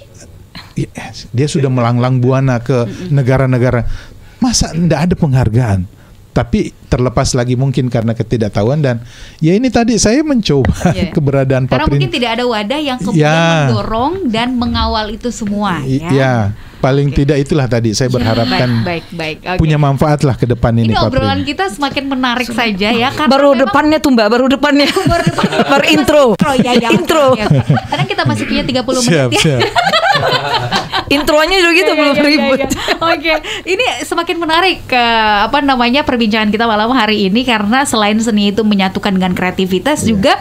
Ya, 0.78 1.10
dia 1.34 1.48
sudah 1.50 1.66
melanglang 1.66 2.22
buana 2.22 2.62
ke 2.62 2.86
negara-negara, 3.10 3.82
masa 4.38 4.70
tidak 4.70 5.10
ada 5.10 5.14
penghargaan? 5.18 5.97
Tapi 6.38 6.70
terlepas 6.86 7.34
lagi 7.34 7.52
mungkin 7.52 7.90
karena 7.90 8.14
ketidaktahuan 8.14 8.78
dan 8.78 9.02
ya 9.38 9.52
ini 9.52 9.66
tadi 9.68 9.98
saya 9.98 10.22
mencoba 10.22 10.70
Iya. 10.88 11.10
keberadaan 11.16 11.66
Karena 11.66 11.82
Papri. 11.82 11.98
mungkin 11.98 12.10
tidak 12.12 12.30
ada 12.32 12.44
wadah 12.46 12.78
yang 12.78 12.96
kemudian 12.96 13.26
Ya. 13.26 13.66
mendorong 13.66 14.12
dan 14.28 14.54
mengawal 14.54 15.10
itu 15.10 15.28
semua. 15.28 15.82
I- 15.82 15.98
Ya. 15.98 16.08
ya, 16.08 16.32
paling 16.78 17.10
Oke. 17.10 17.18
tidak 17.18 17.42
itulah 17.42 17.66
tadi 17.66 17.90
saya 17.90 18.06
berharapkan 18.08 18.70
Baik, 18.80 19.10
baik, 19.10 19.38
baik. 19.38 19.38
Oke. 19.44 19.58
punya 19.58 19.76
manfaat 19.76 20.22
lah 20.22 20.32
ke 20.32 20.46
depan 20.46 20.70
ini 20.72 20.88
Ini 20.88 21.02
obrolan 21.02 21.42
kita 21.42 21.66
semakin 21.68 22.06
menarik 22.06 22.46
saja 22.48 22.88
ya 22.88 23.10
karena 23.10 23.26
baru 23.28 23.50
memang- 23.50 23.62
depannya 23.66 23.98
tuh 23.98 24.10
Mbak, 24.14 24.28
baru 24.30 24.46
depannya. 24.48 24.86
baru 25.74 25.84
intro. 25.90 26.24
Oh 26.38 26.54
ya, 26.56 26.72
ya. 26.72 26.88
Intro. 26.88 27.34
Ya. 27.34 27.50
Karena 27.84 28.04
kita 28.06 28.22
masih 28.22 28.46
punya 28.46 28.62
30 28.62 29.02
Siap, 29.02 29.26
menit 29.26 29.34
ya. 29.34 29.42
siap. 29.42 29.60
Intronya 31.08 31.56
juga 31.58 31.72
gitu 31.74 31.92
Iya, 31.92 31.98
belum 31.98 32.14
iya, 32.14 32.20
iya, 32.20 32.28
ribut. 32.28 32.58
iya. 32.60 32.68
Oke, 33.00 33.32
ini 33.64 33.84
semakin 34.04 34.36
menarik 34.36 34.76
ke 34.84 35.04
apa 35.44 35.58
namanya 35.60 36.04
perbincangan 36.04 36.48
kita 36.48 36.64
malam 36.64 36.92
hari 36.92 37.26
ini 37.26 37.42
karena 37.42 37.82
selain 37.82 38.16
seni 38.18 38.52
itu 38.52 38.60
menyatukan 38.62 39.12
dengan 39.12 39.32
kreativitas 39.32 40.02
Iya. 40.02 40.08
juga 40.08 40.32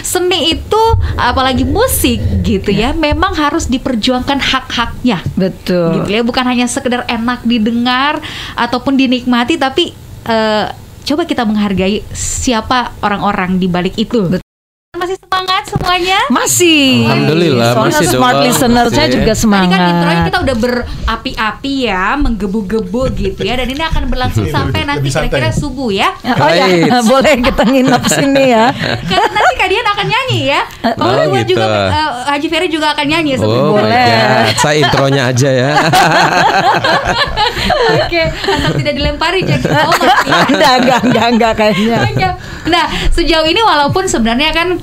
seni 0.00 0.54
itu 0.54 0.82
apalagi 1.16 1.62
musik 1.62 2.22
gitu 2.42 2.70
ya, 2.70 2.92
memang 2.92 3.34
harus 3.34 3.66
diperjuangkan 3.66 4.38
hak-haknya. 4.38 5.22
Betul. 5.34 6.02
Gitu 6.02 6.10
ya, 6.10 6.22
bukan 6.22 6.44
hanya 6.44 6.66
sekedar 6.66 7.02
enak 7.06 7.42
didengar 7.42 8.22
ataupun 8.54 8.94
dinikmati 8.94 9.56
tapi 9.56 9.90
eh, 10.24 10.66
coba 11.02 11.26
kita 11.26 11.42
menghargai 11.42 12.06
siapa 12.14 12.94
orang-orang 13.02 13.58
di 13.58 13.66
balik 13.66 13.98
itu. 13.98 14.38
Masih 15.02 15.18
semangat 15.18 15.62
semuanya? 15.66 16.18
Masih. 16.30 16.86
Alhamdulillah, 17.04 17.70
Soalnya 17.74 17.90
masih 17.90 18.06
smart 18.08 18.32
dong, 18.32 18.44
listener-nya 18.46 18.86
masih. 19.02 19.10
juga 19.12 19.26
Tadi 19.28 19.42
semangat. 19.42 19.74
kan 19.74 19.90
intronya 19.90 20.22
kita 20.22 20.38
udah 20.38 20.56
berapi-api 20.56 21.74
ya, 21.82 22.04
menggebu-gebu 22.16 23.02
gitu 23.12 23.40
ya, 23.42 23.54
dan 23.56 23.66
ini 23.66 23.82
akan 23.82 24.02
berlangsung 24.06 24.46
sampai 24.46 24.80
nanti 24.84 25.08
kira-kira 25.08 25.50
subuh 25.50 25.90
ya. 25.90 26.14
Oh 26.24 26.46
ya, 26.48 26.66
boleh 27.10 27.34
kita 27.42 27.62
nginep 27.64 28.02
sini 28.06 28.44
ya. 28.48 28.70
Karena 29.02 29.26
nanti 29.28 29.54
kalian 29.58 29.86
akan 29.88 30.06
nyanyi 30.06 30.40
ya. 30.48 30.60
Pak 30.70 30.94
Oh, 30.94 31.10
Ridwan 31.12 31.34
gitu. 31.40 31.50
juga 31.52 31.66
eh, 31.66 32.08
Haji 32.28 32.46
Ferry 32.46 32.68
juga 32.68 32.86
akan 32.94 33.04
nyanyi 33.04 33.30
Oh 33.34 33.40
sebenarnya. 33.40 33.58
my 33.58 33.74
Boleh. 33.74 34.06
god, 34.06 34.54
saya 34.56 34.76
intronya 34.78 35.22
aja 35.26 35.50
ya. 35.50 35.70
Oke, 38.00 38.22
asal 38.30 38.72
tidak 38.78 38.94
dilempari 38.96 39.40
jadi 39.44 39.64
oh 39.84 39.92
enggak, 40.52 40.74
enggak, 40.82 41.00
enggak, 41.04 41.26
enggak 41.32 41.52
kayaknya. 41.58 42.30
Nah, 42.68 42.84
sejauh 43.10 43.46
ini 43.46 43.60
walaupun 43.60 44.06
sebenarnya 44.06 44.54
kan 44.54 44.78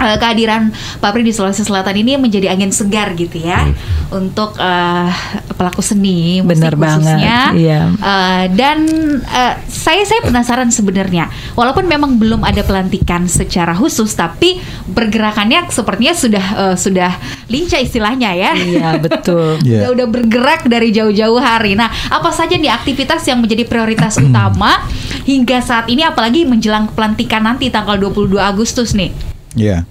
eh, 0.00 0.16
kehadiran 0.18 0.70
Pak 0.98 1.10
Pri 1.12 1.22
di 1.22 1.30
Sulawesi 1.30 1.62
Selatan 1.62 1.94
ini 1.98 2.18
menjadi 2.18 2.50
angin 2.50 2.70
segar 2.70 3.14
gitu 3.14 3.38
ya 3.38 3.68
untuk 4.10 4.56
eh, 4.58 5.10
pelaku 5.54 5.80
seni 5.80 6.42
musik 6.42 6.58
Benar 6.58 6.74
banget, 6.74 7.16
khususnya. 7.18 7.40
iya. 7.54 7.80
Eh, 7.94 8.44
dan 8.54 8.78
eh, 9.22 9.54
saya 9.66 10.02
saya 10.06 10.20
penasaran 10.24 10.70
sebenarnya 10.70 11.30
walaupun 11.54 11.86
memang 11.86 12.18
belum 12.18 12.42
ada 12.42 12.62
pelantikan 12.66 13.26
secara 13.30 13.74
khusus 13.74 14.10
tapi 14.14 14.58
pergerakannya 14.90 15.68
sepertinya 15.70 16.14
sudah 16.14 16.44
eh, 16.58 16.76
sudah 16.78 17.10
lincah 17.50 17.80
istilahnya 17.82 18.30
ya. 18.34 18.52
Iya, 18.54 18.88
betul. 19.04 19.58
Iya. 19.62 19.90
Udah, 19.90 20.04
udah 20.04 20.06
bergerak 20.10 20.60
dari 20.66 20.90
jauh-jauh 20.94 21.38
hari. 21.38 21.76
Nah, 21.78 21.90
apa 22.10 22.30
saja 22.30 22.56
nih 22.56 22.70
aktivitas 22.72 23.22
yang 23.28 23.38
menjadi 23.42 23.64
prioritas 23.68 24.18
utama 24.26 24.82
hingga 25.24 25.60
saat 25.60 25.86
ini 25.88 26.04
apalagi 26.04 26.44
menjelang 26.44 26.90
pelantikan 26.92 27.44
nanti 27.44 27.68
tanggal 27.68 27.96
22 27.96 28.36
Agustus 28.40 28.92
nih. 28.96 29.33
Ya. 29.54 29.86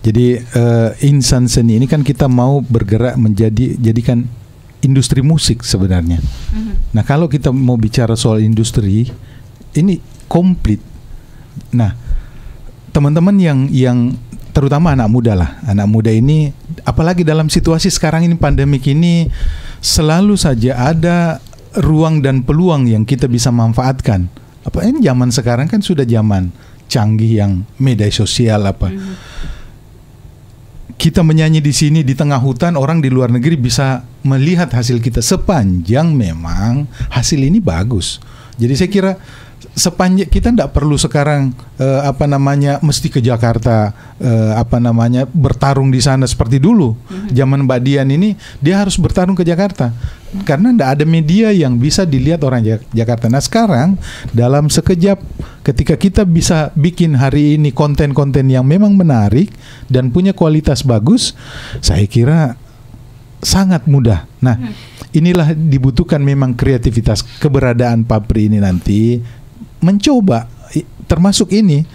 Jadi 0.00 0.40
eh, 0.40 0.90
insan 1.04 1.44
seni 1.50 1.76
ini 1.76 1.84
kan 1.84 2.00
kita 2.00 2.30
mau 2.30 2.64
bergerak 2.64 3.20
menjadi 3.20 3.76
jadikan 3.76 4.24
industri 4.80 5.20
musik 5.20 5.66
sebenarnya. 5.66 6.22
Nah, 6.94 7.02
kalau 7.02 7.26
kita 7.26 7.50
mau 7.50 7.76
bicara 7.76 8.14
soal 8.14 8.40
industri 8.40 9.10
ini 9.74 10.00
komplit. 10.30 10.80
Nah, 11.74 11.92
teman-teman 12.94 13.36
yang 13.36 13.58
yang 13.68 13.98
terutama 14.54 14.94
anak 14.94 15.08
muda 15.10 15.34
lah. 15.34 15.60
Anak 15.66 15.86
muda 15.90 16.10
ini 16.14 16.54
apalagi 16.86 17.26
dalam 17.26 17.50
situasi 17.50 17.90
sekarang 17.92 18.26
ini 18.26 18.38
pandemik 18.38 18.86
ini 18.88 19.28
selalu 19.82 20.34
saja 20.38 20.90
ada 20.90 21.38
ruang 21.78 22.24
dan 22.24 22.42
peluang 22.42 22.88
yang 22.88 23.04
kita 23.04 23.26
bisa 23.28 23.52
manfaatkan. 23.52 24.30
Apa 24.66 24.84
ini 24.84 25.00
zaman 25.04 25.30
sekarang 25.30 25.66
kan 25.70 25.80
sudah 25.80 26.04
zaman 26.04 26.50
canggih 26.88 27.44
yang 27.44 27.52
media 27.76 28.08
sosial 28.08 28.64
apa. 28.64 28.90
Kita 30.98 31.22
menyanyi 31.22 31.62
di 31.62 31.70
sini 31.70 32.00
di 32.02 32.16
tengah 32.18 32.42
hutan 32.42 32.74
orang 32.74 32.98
di 32.98 33.06
luar 33.06 33.30
negeri 33.30 33.54
bisa 33.54 34.02
melihat 34.26 34.66
hasil 34.74 34.98
kita 34.98 35.22
sepanjang 35.22 36.10
memang 36.10 36.90
hasil 37.14 37.38
ini 37.38 37.62
bagus. 37.62 38.18
Jadi 38.58 38.74
saya 38.74 38.90
kira 38.90 39.12
sepanjang 39.74 40.30
kita 40.30 40.54
tidak 40.54 40.70
perlu 40.74 40.94
sekarang 40.94 41.54
eh, 41.78 42.00
apa 42.02 42.26
namanya 42.26 42.78
mesti 42.82 43.10
ke 43.10 43.18
Jakarta 43.22 43.90
eh, 44.18 44.52
apa 44.54 44.78
namanya 44.78 45.26
bertarung 45.26 45.90
di 45.90 45.98
sana 45.98 46.26
seperti 46.26 46.62
dulu. 46.62 46.94
Zaman 47.30 47.66
Mbak 47.66 47.80
Dian 47.82 48.08
ini 48.10 48.34
dia 48.62 48.78
harus 48.82 48.98
bertarung 48.98 49.34
ke 49.34 49.42
Jakarta 49.42 49.94
karena 50.44 50.74
tidak 50.74 50.88
ada 50.98 51.04
media 51.08 51.48
yang 51.54 51.80
bisa 51.80 52.04
dilihat 52.04 52.44
orang 52.44 52.60
Jak- 52.62 52.86
Jakarta. 52.92 53.26
Nah 53.32 53.42
sekarang 53.42 53.88
dalam 54.30 54.68
sekejap 54.68 55.18
ketika 55.66 55.94
kita 55.96 56.22
bisa 56.22 56.70
bikin 56.76 57.16
hari 57.16 57.56
ini 57.56 57.74
konten-konten 57.74 58.46
yang 58.48 58.64
memang 58.64 58.94
menarik 58.94 59.50
dan 59.88 60.12
punya 60.14 60.32
kualitas 60.32 60.84
bagus, 60.84 61.32
saya 61.80 62.04
kira 62.08 62.56
sangat 63.38 63.86
mudah. 63.86 64.26
Nah, 64.42 64.58
inilah 65.14 65.54
dibutuhkan 65.54 66.18
memang 66.18 66.58
kreativitas 66.58 67.22
keberadaan 67.38 68.02
Papri 68.02 68.50
ini 68.50 68.58
nanti 68.58 69.22
mencoba 69.80 70.50
termasuk 71.08 71.50
ini 71.54 71.88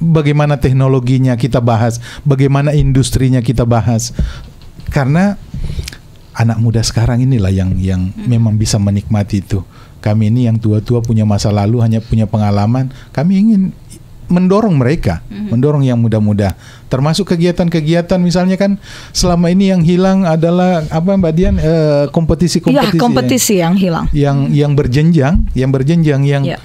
bagaimana 0.00 0.58
teknologinya 0.58 1.36
kita 1.36 1.60
bahas, 1.60 2.00
bagaimana 2.24 2.72
industrinya 2.74 3.44
kita 3.44 3.64
bahas. 3.68 4.12
Karena 4.90 5.36
anak 6.34 6.58
muda 6.58 6.82
sekarang 6.82 7.22
inilah 7.22 7.50
yang 7.50 7.74
yang 7.78 8.10
memang 8.14 8.58
bisa 8.58 8.78
menikmati 8.78 9.42
itu. 9.42 9.62
Kami 10.04 10.28
ini 10.28 10.44
yang 10.44 10.60
tua-tua 10.60 11.00
punya 11.00 11.24
masa 11.24 11.48
lalu 11.48 11.80
hanya 11.80 12.04
punya 12.04 12.28
pengalaman, 12.28 12.92
kami 13.16 13.40
ingin 13.40 13.62
mendorong 14.28 14.76
mereka, 14.76 15.20
mendorong 15.28 15.84
yang 15.84 16.00
muda-muda. 16.00 16.56
Termasuk 16.88 17.28
kegiatan-kegiatan 17.32 18.20
misalnya 18.20 18.56
kan 18.56 18.76
selama 19.12 19.48
ini 19.52 19.72
yang 19.72 19.80
hilang 19.84 20.24
adalah 20.28 20.84
apa 20.88 21.16
Mbak 21.16 21.32
Dian 21.36 21.56
eh, 21.60 22.04
kompetisi-kompetisi 22.12 22.96
Iya, 22.96 23.00
kompetisi 23.00 23.54
yang 23.60 23.74
hilang. 23.76 24.04
yang 24.12 24.48
yang 24.52 24.72
berjenjang, 24.76 25.44
yang 25.56 25.70
berjenjang 25.72 26.20
yang 26.24 26.42
Iya. 26.44 26.58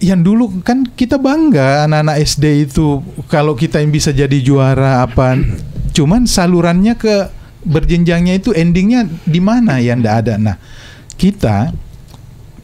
Yang 0.00 0.20
dulu 0.20 0.60
kan 0.60 0.84
kita 0.84 1.16
bangga 1.16 1.88
anak-anak 1.88 2.16
SD 2.20 2.68
itu 2.68 3.00
kalau 3.32 3.56
kita 3.56 3.80
yang 3.80 3.92
bisa 3.92 4.12
jadi 4.12 4.38
juara 4.44 5.04
apa. 5.04 5.40
Cuman 5.96 6.28
salurannya 6.28 6.94
ke 7.00 7.32
berjenjangnya 7.64 8.36
itu 8.36 8.52
endingnya 8.52 9.08
di 9.24 9.40
mana? 9.40 9.80
Yang 9.80 9.98
tidak 10.04 10.16
ada. 10.20 10.34
Nah, 10.36 10.56
kita 11.16 11.56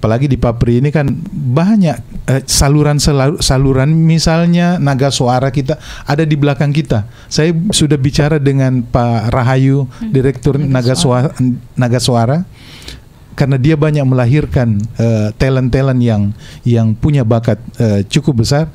apalagi 0.03 0.27
di 0.27 0.35
Papri 0.35 0.83
ini 0.83 0.90
kan 0.90 1.07
banyak 1.31 2.27
eh, 2.27 2.42
saluran 2.42 2.99
selalu- 2.99 3.38
saluran 3.38 3.87
misalnya 3.95 4.83
naga 4.83 5.14
suara 5.14 5.55
kita 5.55 5.79
ada 6.05 6.27
di 6.27 6.35
belakang 6.35 6.75
kita. 6.75 7.07
Saya 7.31 7.55
sudah 7.71 7.97
bicara 7.97 8.42
dengan 8.42 8.83
Pak 8.83 9.31
Rahayu, 9.31 9.87
Direktur 10.11 10.59
Naga 10.59 10.99
Suara, 10.99 11.31
Naga 11.79 12.03
Suara 12.03 12.42
karena 13.35 13.57
dia 13.57 13.75
banyak 13.77 14.05
melahirkan 14.05 14.81
eh, 15.01 15.29
talent-talent 15.37 16.01
yang 16.01 16.23
yang 16.62 16.92
punya 16.97 17.25
bakat 17.25 17.59
eh, 17.81 18.05
cukup 18.09 18.45
besar. 18.45 18.68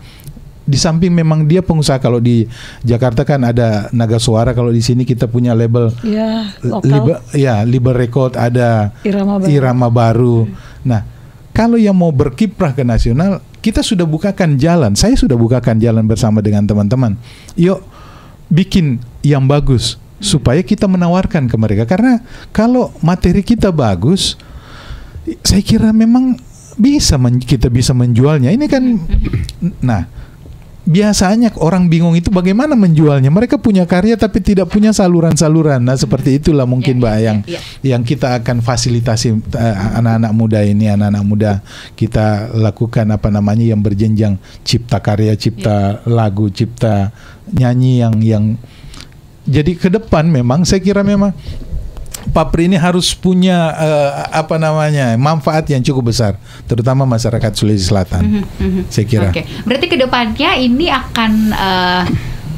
Di 0.67 0.75
samping 0.75 1.15
memang 1.15 1.47
dia 1.47 1.63
pengusaha 1.63 1.95
kalau 1.95 2.19
di 2.19 2.43
Jakarta 2.83 3.23
kan 3.23 3.39
ada 3.47 3.87
Naga 3.95 4.19
Suara, 4.19 4.51
kalau 4.51 4.67
di 4.67 4.83
sini 4.83 5.07
kita 5.07 5.23
punya 5.31 5.55
label 5.55 5.95
Ya, 6.03 6.51
lokal. 6.59 6.91
Liber, 6.91 7.15
ya 7.31 7.63
Liber 7.63 7.95
Record 7.95 8.35
ada 8.35 8.91
Irama 9.07 9.39
baru. 9.39 9.47
Irama 9.47 9.87
baru. 9.87 10.37
Nah, 10.83 11.07
kalau 11.55 11.79
yang 11.79 11.95
mau 11.95 12.11
berkiprah 12.11 12.75
ke 12.75 12.83
nasional, 12.83 13.39
kita 13.63 13.79
sudah 13.79 14.03
bukakan 14.03 14.59
jalan. 14.59 14.91
Saya 14.99 15.15
sudah 15.15 15.39
bukakan 15.39 15.79
jalan 15.79 16.03
bersama 16.03 16.43
dengan 16.43 16.67
teman-teman. 16.67 17.15
Yuk 17.55 17.79
bikin 18.51 19.03
yang 19.23 19.47
bagus 19.47 19.99
supaya 20.17 20.61
kita 20.65 20.89
menawarkan 20.89 21.45
ke 21.45 21.55
mereka. 21.57 21.83
Karena 21.85 22.21
kalau 22.49 22.93
materi 23.01 23.45
kita 23.45 23.69
bagus, 23.69 24.37
saya 25.43 25.61
kira 25.61 25.93
memang 25.93 26.37
bisa 26.77 27.17
men- 27.17 27.41
kita 27.41 27.69
bisa 27.69 27.91
menjualnya. 27.91 28.53
Ini 28.53 28.65
kan, 28.69 28.83
nah 29.81 30.05
biasanya 30.87 31.51
orang 31.59 31.91
bingung 31.91 32.15
itu 32.15 32.31
bagaimana 32.31 32.73
menjualnya. 32.73 33.27
Mereka 33.27 33.59
punya 33.59 33.83
karya 33.83 34.15
tapi 34.15 34.39
tidak 34.39 34.71
punya 34.71 34.95
saluran-saluran. 34.95 35.83
Nah 35.83 35.99
seperti 35.99 36.39
itulah 36.39 36.63
mungkin 36.63 36.97
Ya, 36.97 37.01
mbak 37.03 37.13
ya, 37.13 37.19
yang 37.19 37.37
ya, 37.43 37.59
yang 37.83 38.01
kita 38.07 38.39
akan 38.39 38.63
fasilitasi 38.63 39.35
eh, 39.35 39.75
anak-anak 39.99 40.31
muda 40.31 40.63
ini, 40.63 40.87
anak-anak 40.87 41.23
muda 41.27 41.51
kita 41.99 42.55
lakukan 42.55 43.11
apa 43.11 43.27
namanya 43.27 43.67
yang 43.67 43.83
berjenjang 43.83 44.39
cipta 44.63 45.03
karya, 45.03 45.35
cipta 45.35 45.99
lagu, 46.07 46.47
cipta 46.47 47.11
nyanyi 47.51 47.99
yang 47.99 48.15
yang 48.23 48.45
jadi 49.47 49.71
ke 49.79 49.87
depan 49.87 50.27
memang 50.27 50.67
saya 50.67 50.83
kira 50.83 51.01
memang 51.01 51.31
Papri 52.27 52.67
ini 52.67 52.75
harus 52.75 53.15
punya 53.15 53.71
eh, 53.79 54.11
apa 54.35 54.59
namanya 54.59 55.15
manfaat 55.15 55.63
yang 55.71 55.79
cukup 55.79 56.11
besar, 56.11 56.35
terutama 56.67 57.07
masyarakat 57.07 57.55
Sulawesi 57.55 57.87
Selatan. 57.87 58.43
Saya 58.91 59.05
kira. 59.07 59.31
Oke, 59.31 59.47
berarti 59.63 59.87
ke 59.87 59.95
depannya 59.95 60.59
ini 60.59 60.91
akan 60.91 61.31
eh, 61.55 62.03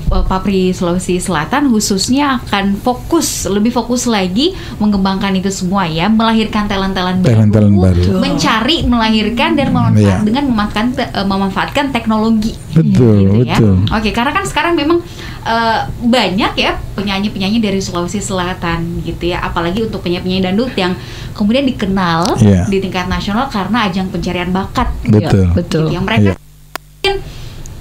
eh, 0.09 0.23
Papri 0.25 0.69
Sulawesi 0.69 1.17
Selatan 1.17 1.69
khususnya 1.69 2.41
akan 2.41 2.77
fokus 2.77 3.45
lebih 3.45 3.69
fokus 3.69 4.05
lagi 4.05 4.51
mengembangkan 4.77 5.31
itu 5.33 5.49
semua 5.49 5.85
ya, 5.85 6.05
melahirkan 6.07 6.65
talent-talent 6.65 7.21
baru, 7.21 7.33
Talent-talent 7.35 7.75
baru. 7.75 8.03
mencari, 8.17 8.77
melahirkan 8.83 9.53
dan 9.53 9.69
memanfaat- 9.69 9.97
Iya. 9.99 10.17
dengan 10.21 10.43
memanfaatkan 10.47 10.85
te- 10.91 11.11
eh, 11.11 11.25
memanfaatkan 11.25 11.85
teknologi. 11.89 12.53
Betul, 12.69 13.41
gitu 13.41 13.47
ya. 13.47 13.57
betul. 13.57 13.73
Oke, 13.89 14.09
karena 14.09 14.31
kan 14.31 14.43
sekarang 14.43 14.73
memang 14.73 14.99
eh, 15.39 15.79
banyak 16.03 16.53
ya 16.53 16.75
penyanyi-penyanyi 16.93 17.57
dari 17.57 17.79
Sulawesi 17.79 18.19
Selatan 18.19 18.99
gitu 19.01 19.31
ya, 19.31 19.39
apalagi 19.39 19.81
untuk 19.81 20.03
penyanyi-penyanyi 20.03 20.43
dangdut 20.43 20.75
yang 20.75 20.93
kemudian 21.31 21.63
dikenal 21.63 22.35
Iya. 22.37 22.67
di 22.67 22.77
tingkat 22.77 23.07
nasional 23.07 23.47
karena 23.47 23.87
ajang 23.87 24.09
pencarian 24.09 24.51
bakat. 24.51 24.91
Betul. 25.01 25.47
Ya, 25.47 25.55
betul. 25.55 25.83
Gitu, 25.87 25.95
yang 25.95 26.03
mereka 26.03 26.35
Iya. 26.35 26.35
mungkin 26.35 27.15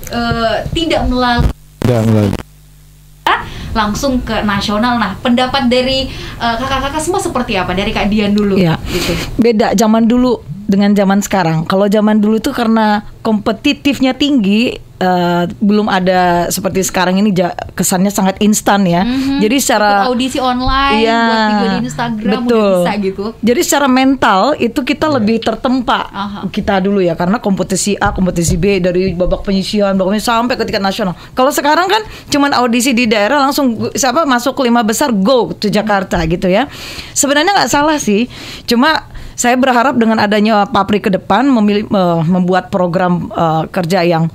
eh, 0.08 0.56
tidak 0.70 1.02
melalui 1.04 1.52
Dan 1.88 2.04
melalui- 2.04 2.36
langsung 3.72 4.18
ke 4.20 4.42
nasional. 4.42 4.98
Nah, 4.98 5.14
pendapat 5.22 5.70
dari 5.70 6.08
eh, 6.10 6.54
kakak-kakak 6.58 7.00
semua 7.00 7.22
seperti 7.22 7.54
apa? 7.54 7.72
Dari 7.72 7.94
Kak 7.94 8.10
Dian 8.10 8.34
dulu. 8.34 8.58
Iya. 8.58 8.74
Gitu. 8.90 9.12
Beda 9.38 9.72
zaman 9.72 10.04
dulu 10.04 10.57
dengan 10.68 10.92
zaman 10.92 11.24
sekarang. 11.24 11.64
Kalau 11.64 11.88
zaman 11.88 12.20
dulu 12.20 12.36
itu 12.36 12.52
karena 12.52 13.00
kompetitifnya 13.24 14.12
tinggi, 14.12 14.76
eh, 14.76 15.44
belum 15.48 15.88
ada 15.88 16.52
seperti 16.52 16.84
sekarang 16.84 17.16
ini 17.16 17.32
ja- 17.32 17.56
kesannya 17.72 18.12
sangat 18.12 18.36
instan 18.44 18.84
ya. 18.84 19.00
Mhm. 19.00 19.40
Jadi 19.40 19.56
secara 19.56 20.04
Ikut 20.04 20.12
audisi 20.12 20.38
online, 20.38 21.00
Iya, 21.00 21.20
buat 21.24 21.40
video 21.40 21.68
di 21.72 21.78
Instagram 21.88 22.42
betul. 22.44 22.52
udah 22.52 22.76
bisa 22.76 22.92
gitu. 23.00 23.24
Jadi 23.40 23.60
secara 23.64 23.88
mental 23.88 24.40
itu 24.58 24.80
kita 24.82 25.08
lebih 25.08 25.40
tertempa 25.40 26.00
Aha. 26.04 26.40
kita 26.52 26.84
dulu 26.84 27.00
ya 27.00 27.16
karena 27.16 27.40
kompetisi 27.40 27.96
A, 27.96 28.12
kompetisi 28.12 28.60
B 28.60 28.76
dari 28.76 29.16
babak 29.16 29.48
penyisian, 29.48 29.96
babak 29.96 30.12
penyisian 30.12 30.44
sampai 30.44 30.56
ke 30.60 30.68
tingkat 30.68 30.84
nasional. 30.84 31.16
Kalau 31.32 31.48
sekarang 31.48 31.88
kan 31.88 32.04
cuman 32.28 32.52
audisi 32.52 32.92
di 32.92 33.08
daerah 33.08 33.40
langsung 33.40 33.88
siapa 33.96 34.28
masuk 34.28 34.60
lima 34.60 34.84
besar 34.84 35.16
go 35.16 35.48
to 35.54 35.72
Jakarta 35.72 36.20
gitu 36.28 36.44
ya. 36.44 36.68
Sebenarnya 37.16 37.56
nggak 37.56 37.72
salah 37.72 37.96
sih, 37.96 38.28
cuma 38.64 39.08
saya 39.38 39.54
berharap 39.54 39.94
dengan 39.94 40.18
adanya 40.18 40.66
Papri 40.66 40.98
ke 40.98 41.14
depan 41.14 41.46
memilih 41.46 41.86
eh, 41.86 42.20
membuat 42.26 42.74
program 42.74 43.30
eh, 43.30 43.64
kerja 43.70 44.02
yang 44.02 44.26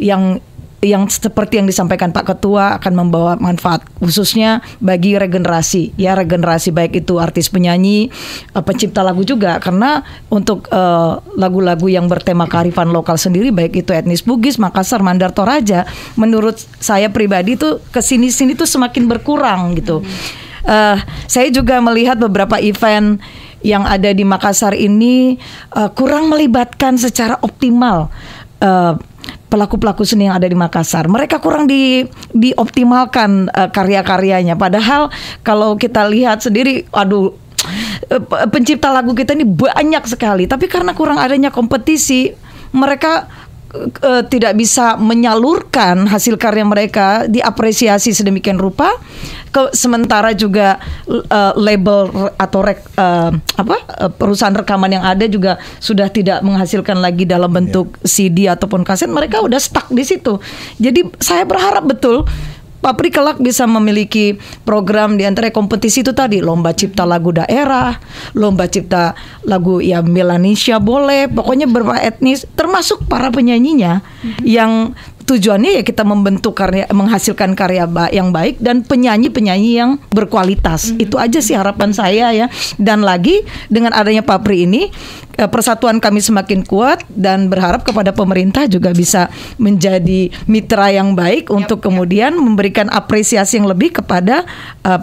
yang 0.00 0.40
yang 0.84 1.08
seperti 1.08 1.58
yang 1.58 1.66
disampaikan 1.66 2.12
Pak 2.12 2.36
Ketua 2.36 2.76
akan 2.76 2.92
membawa 2.94 3.34
manfaat 3.40 3.82
khususnya 3.98 4.62
bagi 4.78 5.18
regenerasi. 5.18 5.96
Ya 5.98 6.14
regenerasi 6.14 6.70
baik 6.70 7.04
itu 7.04 7.18
artis 7.18 7.52
penyanyi 7.52 8.08
eh, 8.56 8.62
pencipta 8.64 9.04
lagu 9.04 9.26
juga. 9.26 9.60
Karena 9.60 10.00
untuk 10.32 10.72
eh, 10.72 11.12
lagu-lagu 11.36 11.90
yang 11.90 12.08
bertema 12.08 12.48
kearifan 12.48 12.92
lokal 12.92 13.20
sendiri 13.20 13.52
baik 13.52 13.84
itu 13.84 13.92
etnis 13.92 14.24
Bugis 14.24 14.56
Makassar 14.56 15.04
Mandar 15.04 15.36
Toraja 15.36 15.84
menurut 16.16 16.56
saya 16.80 17.12
pribadi 17.12 17.60
tuh 17.60 17.82
ke 17.92 18.00
sini 18.00 18.32
sini 18.32 18.56
tuh 18.56 18.68
semakin 18.68 19.04
berkurang 19.04 19.76
gitu. 19.76 20.00
Eh, 20.66 20.98
saya 21.30 21.48
juga 21.54 21.78
melihat 21.78 22.18
beberapa 22.18 22.58
event 22.58 23.22
yang 23.66 23.82
ada 23.82 24.14
di 24.14 24.22
Makassar 24.22 24.78
ini 24.78 25.34
eh, 25.74 25.90
kurang 25.98 26.30
melibatkan 26.30 26.94
secara 26.94 27.34
optimal 27.42 28.06
eh, 28.62 28.94
pelaku-pelaku 29.50 30.06
seni 30.06 30.30
yang 30.30 30.38
ada 30.38 30.46
di 30.46 30.54
Makassar. 30.54 31.10
Mereka 31.10 31.42
kurang 31.42 31.66
di 31.66 32.06
dioptimalkan 32.30 33.50
eh, 33.50 33.68
karya-karyanya. 33.74 34.54
Padahal 34.54 35.10
kalau 35.42 35.74
kita 35.74 36.06
lihat 36.06 36.46
sendiri, 36.46 36.86
aduh 36.94 37.34
pe- 38.06 38.46
pencipta 38.54 38.94
lagu 38.94 39.10
kita 39.10 39.34
ini 39.34 39.42
banyak 39.42 40.06
sekali. 40.06 40.46
Tapi 40.46 40.70
karena 40.70 40.94
kurang 40.94 41.18
adanya 41.18 41.50
kompetisi, 41.50 42.30
mereka 42.70 43.26
eh, 43.88 44.22
tidak 44.26 44.56
bisa 44.56 44.96
menyalurkan 44.96 46.08
hasil 46.08 46.40
karya 46.40 46.64
mereka 46.64 47.28
diapresiasi 47.28 48.12
sedemikian 48.16 48.56
rupa. 48.56 48.92
Ke, 49.52 49.72
sementara 49.72 50.36
juga 50.36 50.80
eh, 51.08 51.52
label 51.56 52.32
atau 52.36 52.60
rek, 52.60 52.80
eh, 52.96 53.30
apa 53.36 53.76
eh, 54.04 54.10
perusahaan 54.12 54.52
rekaman 54.52 55.00
yang 55.00 55.04
ada 55.04 55.24
juga 55.28 55.56
sudah 55.80 56.10
tidak 56.10 56.42
menghasilkan 56.44 56.98
lagi 56.98 57.24
dalam 57.24 57.48
bentuk 57.52 57.96
CD 58.02 58.48
ataupun 58.50 58.82
kaset. 58.82 59.08
Mereka 59.08 59.44
udah 59.44 59.60
stuck 59.60 59.88
di 59.92 60.04
situ. 60.04 60.36
Jadi 60.80 61.06
saya 61.20 61.44
berharap 61.44 61.84
betul. 61.86 62.26
Papri 62.86 63.10
kelak 63.10 63.42
bisa 63.42 63.66
memiliki 63.66 64.38
program 64.62 65.18
di 65.18 65.26
antara 65.26 65.50
kompetisi 65.50 66.06
itu 66.06 66.14
tadi. 66.14 66.38
Lomba 66.38 66.70
cipta 66.70 67.02
lagu 67.02 67.34
daerah, 67.34 67.98
lomba 68.38 68.70
cipta 68.70 69.18
lagu 69.42 69.82
ya 69.82 70.06
Melanesia 70.06 70.78
boleh, 70.78 71.26
pokoknya 71.26 71.66
beberapa 71.66 71.98
etnis 71.98 72.46
termasuk 72.54 73.10
para 73.10 73.34
penyanyinya 73.34 74.06
yang 74.46 74.94
tujuannya 75.26 75.76
ya 75.76 75.82
kita 75.82 76.06
membentuk 76.06 76.54
karya 76.54 76.86
menghasilkan 76.86 77.58
karya 77.58 77.84
ba- 77.90 78.08
yang 78.14 78.30
baik 78.30 78.62
dan 78.62 78.86
penyanyi-penyanyi 78.86 79.72
yang 79.74 79.90
berkualitas. 80.14 80.94
Itu 80.94 81.18
aja 81.18 81.42
sih 81.42 81.58
harapan 81.58 81.90
saya 81.90 82.30
ya. 82.30 82.46
Dan 82.78 83.02
lagi 83.02 83.42
dengan 83.66 83.90
adanya 83.90 84.22
Papri 84.22 84.70
ini 84.70 84.86
eh, 85.34 85.50
persatuan 85.50 85.98
kami 85.98 86.22
semakin 86.22 86.62
kuat 86.62 87.02
dan 87.10 87.50
berharap 87.50 87.82
kepada 87.82 88.14
pemerintah 88.14 88.70
juga 88.70 88.94
bisa 88.94 89.26
menjadi 89.58 90.30
mitra 90.46 90.94
yang 90.94 91.18
baik 91.18 91.50
untuk 91.50 91.82
kemudian 91.82 92.38
memberikan 92.38 92.86
apresiasi 92.94 93.58
yang 93.58 93.66
lebih 93.66 93.98
kepada 93.98 94.46
eh, 94.86 95.02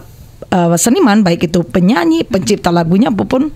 eh, 0.55 0.75
seniman 0.79 1.19
baik 1.19 1.51
itu 1.51 1.67
penyanyi, 1.67 2.23
pencipta 2.23 2.71
lagunya 2.71 3.11
maupun 3.11 3.51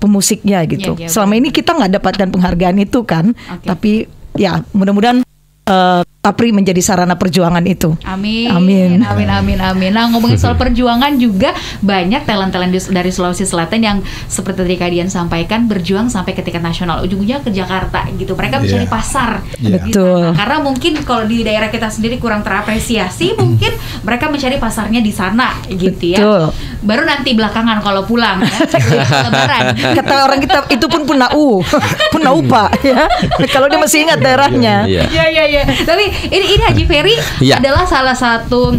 pemusiknya 0.00 0.64
gitu. 0.68 0.96
Ya, 1.00 1.06
ya, 1.06 1.08
Selama 1.08 1.40
ini 1.40 1.48
kita 1.48 1.76
nggak 1.76 2.00
dapatkan 2.00 2.28
penghargaan 2.32 2.76
itu 2.80 3.04
kan, 3.04 3.36
Oke. 3.36 3.66
tapi 3.68 3.92
ya 4.36 4.64
mudah-mudahan 4.72 5.20
eh, 5.64 6.02
Papri 6.20 6.52
menjadi 6.52 6.84
sarana 6.84 7.16
perjuangan 7.16 7.64
itu. 7.64 7.96
Amin. 8.04 8.52
Amin. 8.52 9.00
Amin 9.00 9.24
amin 9.24 9.56
amin. 9.56 9.88
Nah, 9.88 10.04
ngomongin 10.12 10.36
soal 10.36 10.52
perjuangan 10.60 11.16
juga 11.16 11.56
banyak 11.80 12.28
talent-talent 12.28 12.76
dari 12.92 13.08
Sulawesi 13.08 13.48
Selatan 13.48 13.80
yang 13.80 13.98
seperti 14.28 14.60
tadi 14.60 14.76
Kak 14.76 14.92
Dian 14.92 15.08
sampaikan 15.08 15.64
berjuang 15.64 16.12
sampai 16.12 16.36
ke 16.36 16.44
tingkat 16.44 16.60
nasional. 16.60 17.00
Ujung-ujungnya 17.00 17.40
ke 17.40 17.48
Jakarta 17.48 18.04
gitu. 18.12 18.36
Mereka 18.36 18.60
mencari 18.60 18.84
Iya. 18.84 18.92
pasar 18.92 19.30
Iya. 19.56 19.80
di 19.80 19.88
Betul. 19.88 20.20
sana. 20.28 20.36
Karena 20.36 20.56
mungkin 20.60 20.92
kalau 21.00 21.24
di 21.24 21.40
daerah 21.40 21.72
kita 21.72 21.88
sendiri 21.88 22.20
kurang 22.20 22.44
terapresiasi, 22.44 23.32
mungkin 23.40 23.72
mereka 24.04 24.28
mencari 24.28 24.60
pasarnya 24.60 25.00
di 25.00 25.12
sana 25.16 25.56
gitu 25.72 26.04
ya. 26.04 26.20
Betul. 26.20 26.42
Baru 26.84 27.08
nanti 27.08 27.32
belakangan 27.32 27.80
kalau 27.80 28.04
pulang 28.04 28.44
ya. 28.44 29.08
Lebaran. 29.24 29.64
Kata 29.96 30.14
orang 30.28 30.36
kita 30.38 30.68
itu 30.68 30.84
pun 30.84 31.08
punau, 31.08 31.64
punau 32.12 32.36
pak 32.44 32.76
ya. 32.84 33.08
Kalau 33.48 33.72
dia 33.72 33.80
masih 33.80 34.04
ingat 34.04 34.20
daerahnya. 34.20 34.84
Iya. 34.84 35.08
Iya 35.08 35.24
iya. 35.50 35.62
Tapi 35.82 36.04
ini 36.30 36.46
ini 36.48 36.62
Haji 36.62 36.84
Ferry 36.86 37.14
Iya. 37.40 37.58
adalah 37.58 37.82
salah 37.84 38.14
satu 38.14 38.78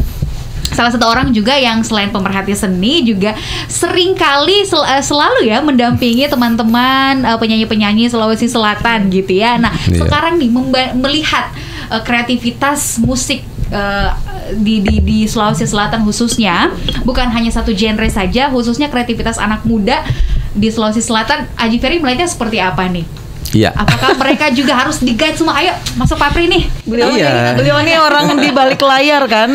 salah 0.72 0.88
satu 0.88 1.04
orang 1.04 1.30
juga 1.30 1.52
yang 1.52 1.84
selain 1.84 2.08
pemerhati 2.10 2.56
seni 2.56 3.04
juga 3.04 3.36
sering 3.68 4.16
kali 4.16 4.64
sel- 4.64 4.88
eh, 4.88 5.04
selalu 5.04 5.44
ya 5.46 5.60
mendampingi 5.60 6.26
teman-teman 6.26 7.20
eh, 7.22 7.36
penyanyi-penyanyi 7.36 8.08
Sulawesi 8.08 8.48
Selatan 8.48 9.12
gitu 9.12 9.36
ya. 9.36 9.60
Nah, 9.60 9.76
Iya. 9.86 10.00
sekarang 10.00 10.40
nih 10.40 10.48
melihat 10.96 11.52
eh, 11.92 12.02
kreativitas 12.02 12.98
musik 12.98 13.44
eh, 13.68 14.10
di, 14.56 14.80
di 14.80 14.96
di 15.00 15.18
Sulawesi 15.28 15.64
Selatan 15.64 16.02
khususnya 16.02 16.72
bukan 17.04 17.28
hanya 17.28 17.52
satu 17.52 17.72
genre 17.72 18.08
saja, 18.08 18.48
khususnya 18.48 18.88
kreativitas 18.88 19.36
anak 19.38 19.68
muda 19.68 20.08
di 20.52 20.68
Sulawesi 20.68 21.00
Selatan. 21.00 21.52
Aji 21.56 21.78
Ferry 21.78 22.00
melihatnya 22.00 22.28
seperti 22.28 22.60
apa 22.60 22.88
nih? 22.88 23.04
Iya. 23.52 23.76
Apakah 23.76 24.16
mereka 24.16 24.48
juga 24.56 24.80
harus 24.80 25.04
di-guide 25.04 25.36
semua? 25.36 25.60
Ayo 25.60 25.76
masuk 26.00 26.16
Papri 26.16 26.48
nih. 26.48 26.64
Beliau 26.88 27.12
Iya. 27.12 27.28
ini, 27.28 27.52
beliau 27.60 27.78
ini 27.84 27.94
orang 28.00 28.26
di 28.40 28.50
balik 28.52 28.80
layar 28.80 29.28
kan, 29.28 29.52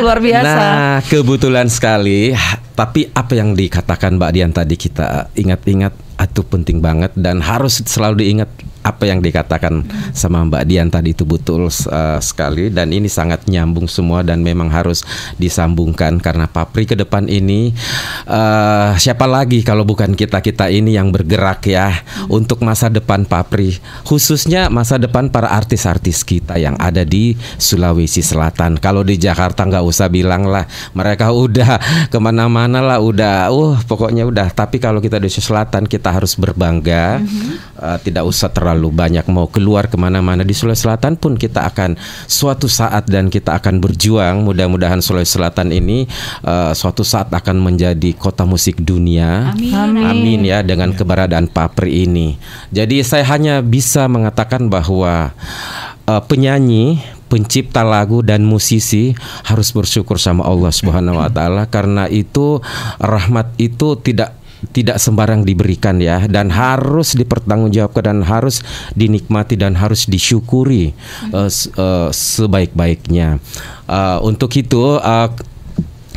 luar 0.00 0.20
biasa. 0.20 0.58
Nah, 0.60 0.96
kebetulan 1.08 1.66
sekali. 1.72 2.36
Tapi 2.78 3.10
apa 3.10 3.34
yang 3.34 3.58
dikatakan 3.58 4.14
Mbak 4.20 4.30
Dian 4.30 4.52
tadi 4.54 4.78
kita 4.78 5.34
ingat-ingat 5.34 5.90
itu 6.18 6.42
penting 6.46 6.78
banget 6.78 7.10
dan 7.18 7.42
harus 7.42 7.82
selalu 7.82 8.22
diingat 8.22 8.50
apa 8.86 9.10
yang 9.10 9.18
dikatakan 9.18 9.82
sama 10.14 10.46
Mbak 10.46 10.64
Dian 10.68 10.88
tadi 10.88 11.10
itu 11.16 11.26
betul 11.26 11.66
uh, 11.66 12.20
sekali. 12.22 12.70
Dan 12.70 12.94
ini 12.94 13.10
sangat 13.10 13.48
nyambung 13.50 13.90
semua 13.90 14.22
dan 14.22 14.44
memang 14.44 14.70
harus 14.70 15.02
disambungkan 15.40 16.22
karena 16.22 16.46
Papri 16.46 16.86
ke 16.86 16.94
depan 16.94 17.26
ini 17.26 17.74
uh, 18.28 18.94
siapa 18.96 19.26
lagi 19.26 19.66
kalau 19.66 19.82
bukan 19.82 20.14
kita-kita 20.14 20.70
ini 20.70 20.94
yang 20.94 21.10
bergerak 21.10 21.66
ya 21.66 21.90
untuk 22.30 22.62
masa 22.62 22.86
depan 22.92 23.24
Papri 23.26 23.80
khususnya 24.06 24.70
masa 24.70 24.96
depan 24.96 25.28
para 25.28 25.50
artis-artis 25.50 26.22
kita 26.22 26.60
yang 26.60 26.78
ada 26.78 27.02
di 27.02 27.34
Sulawesi 27.58 28.22
Selatan. 28.22 28.78
Kalau 28.78 29.02
di 29.02 29.18
Jakarta 29.18 29.66
nggak 29.66 29.84
usah 29.84 30.06
bilang 30.06 30.46
lah 30.46 30.68
mereka 30.94 31.34
udah 31.44 31.80
ke 32.12 32.18
mana-mana 32.20 32.78
lah 32.78 33.02
udah 33.02 33.50
uh 33.50 33.76
pokoknya 33.84 34.28
udah. 34.28 34.48
Tapi 34.54 34.78
kalau 34.78 35.02
kita 35.02 35.18
di 35.18 35.26
Sulawesi 35.26 35.48
Selatan 35.48 35.88
kita 35.88 36.12
harus 36.12 36.36
berbangga 36.36 37.24
Uh, 37.78 37.94
tidak 38.02 38.26
usah 38.26 38.50
terlalu 38.50 38.90
banyak 38.90 39.22
mau 39.30 39.46
keluar 39.46 39.86
ke 39.86 39.94
mana-mana. 39.94 40.42
Di 40.42 40.50
Sulawesi 40.50 40.82
Selatan 40.82 41.14
pun 41.14 41.38
kita 41.38 41.62
akan 41.70 41.94
suatu 42.26 42.66
saat 42.66 43.06
dan 43.06 43.30
kita 43.30 43.54
akan 43.54 43.78
berjuang. 43.78 44.42
Mudah-mudahan 44.42 44.98
Sulawesi 44.98 45.38
Selatan 45.38 45.70
ini 45.70 46.10
uh, 46.42 46.74
suatu 46.74 47.06
saat 47.06 47.30
akan 47.30 47.62
menjadi 47.62 48.18
kota 48.18 48.42
musik 48.42 48.82
dunia. 48.82 49.54
Amin. 49.54 50.02
Amin. 50.02 50.40
Ya 50.42 50.66
dengan 50.66 50.90
keberadaan 50.90 51.46
Papri 51.46 52.02
ini. 52.02 52.34
Jadi 52.74 52.98
saya 53.06 53.22
hanya 53.30 53.62
bisa 53.62 54.10
mengatakan 54.10 54.66
bahwa 54.66 55.30
uh, 56.08 56.22
penyanyi, 56.26 56.98
pencipta 57.28 57.84
lagu 57.84 58.24
dan 58.24 58.42
musisi 58.42 59.12
harus 59.44 59.68
bersyukur 59.70 60.16
sama 60.16 60.48
Allah 60.48 60.72
Subhanahu 60.72 61.20
wa 61.20 61.28
taala. 61.28 61.68
Karena 61.68 62.08
itu 62.08 62.58
rahmat 62.98 63.54
itu 63.60 63.94
tidak 64.00 64.37
tidak 64.74 64.98
sembarang 64.98 65.46
diberikan 65.46 66.02
ya 66.02 66.26
dan 66.26 66.50
harus 66.50 67.14
dipertanggungjawabkan 67.14 68.04
dan 68.04 68.18
harus 68.26 68.60
dinikmati 68.94 69.54
dan 69.54 69.78
harus 69.78 70.06
disyukuri 70.10 70.94
uh, 71.30 71.46
uh, 71.78 72.08
sebaik-baiknya. 72.10 73.38
Uh, 73.88 74.18
untuk 74.26 74.52
itu 74.58 74.98
uh, 74.98 75.30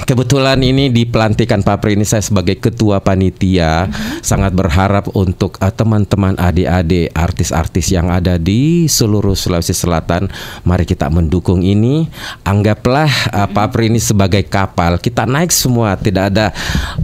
Kebetulan 0.02 0.60
ini 0.66 0.90
di 0.90 1.06
pelantikan 1.06 1.62
Papri 1.62 1.94
ini 1.94 2.04
saya 2.04 2.26
sebagai 2.26 2.58
ketua 2.58 3.00
panitia 3.00 3.88
sangat 4.20 4.52
berharap 4.52 5.08
untuk 5.16 5.56
uh, 5.62 5.72
teman-teman 5.72 6.36
adik-adik 6.36 7.14
artis-artis 7.14 7.94
yang 7.94 8.10
ada 8.10 8.36
di 8.36 8.90
seluruh 8.90 9.38
Sulawesi 9.38 9.72
Selatan 9.72 10.28
mari 10.66 10.84
kita 10.84 11.08
mendukung 11.08 11.62
ini. 11.62 12.10
Anggaplah 12.42 13.10
uh, 13.32 13.50
Papri 13.52 13.94
ini 13.94 14.02
sebagai 14.02 14.42
kapal. 14.48 14.98
Kita 14.98 15.30
naik 15.30 15.54
semua 15.54 15.94
tidak 16.00 16.34
ada 16.34 16.50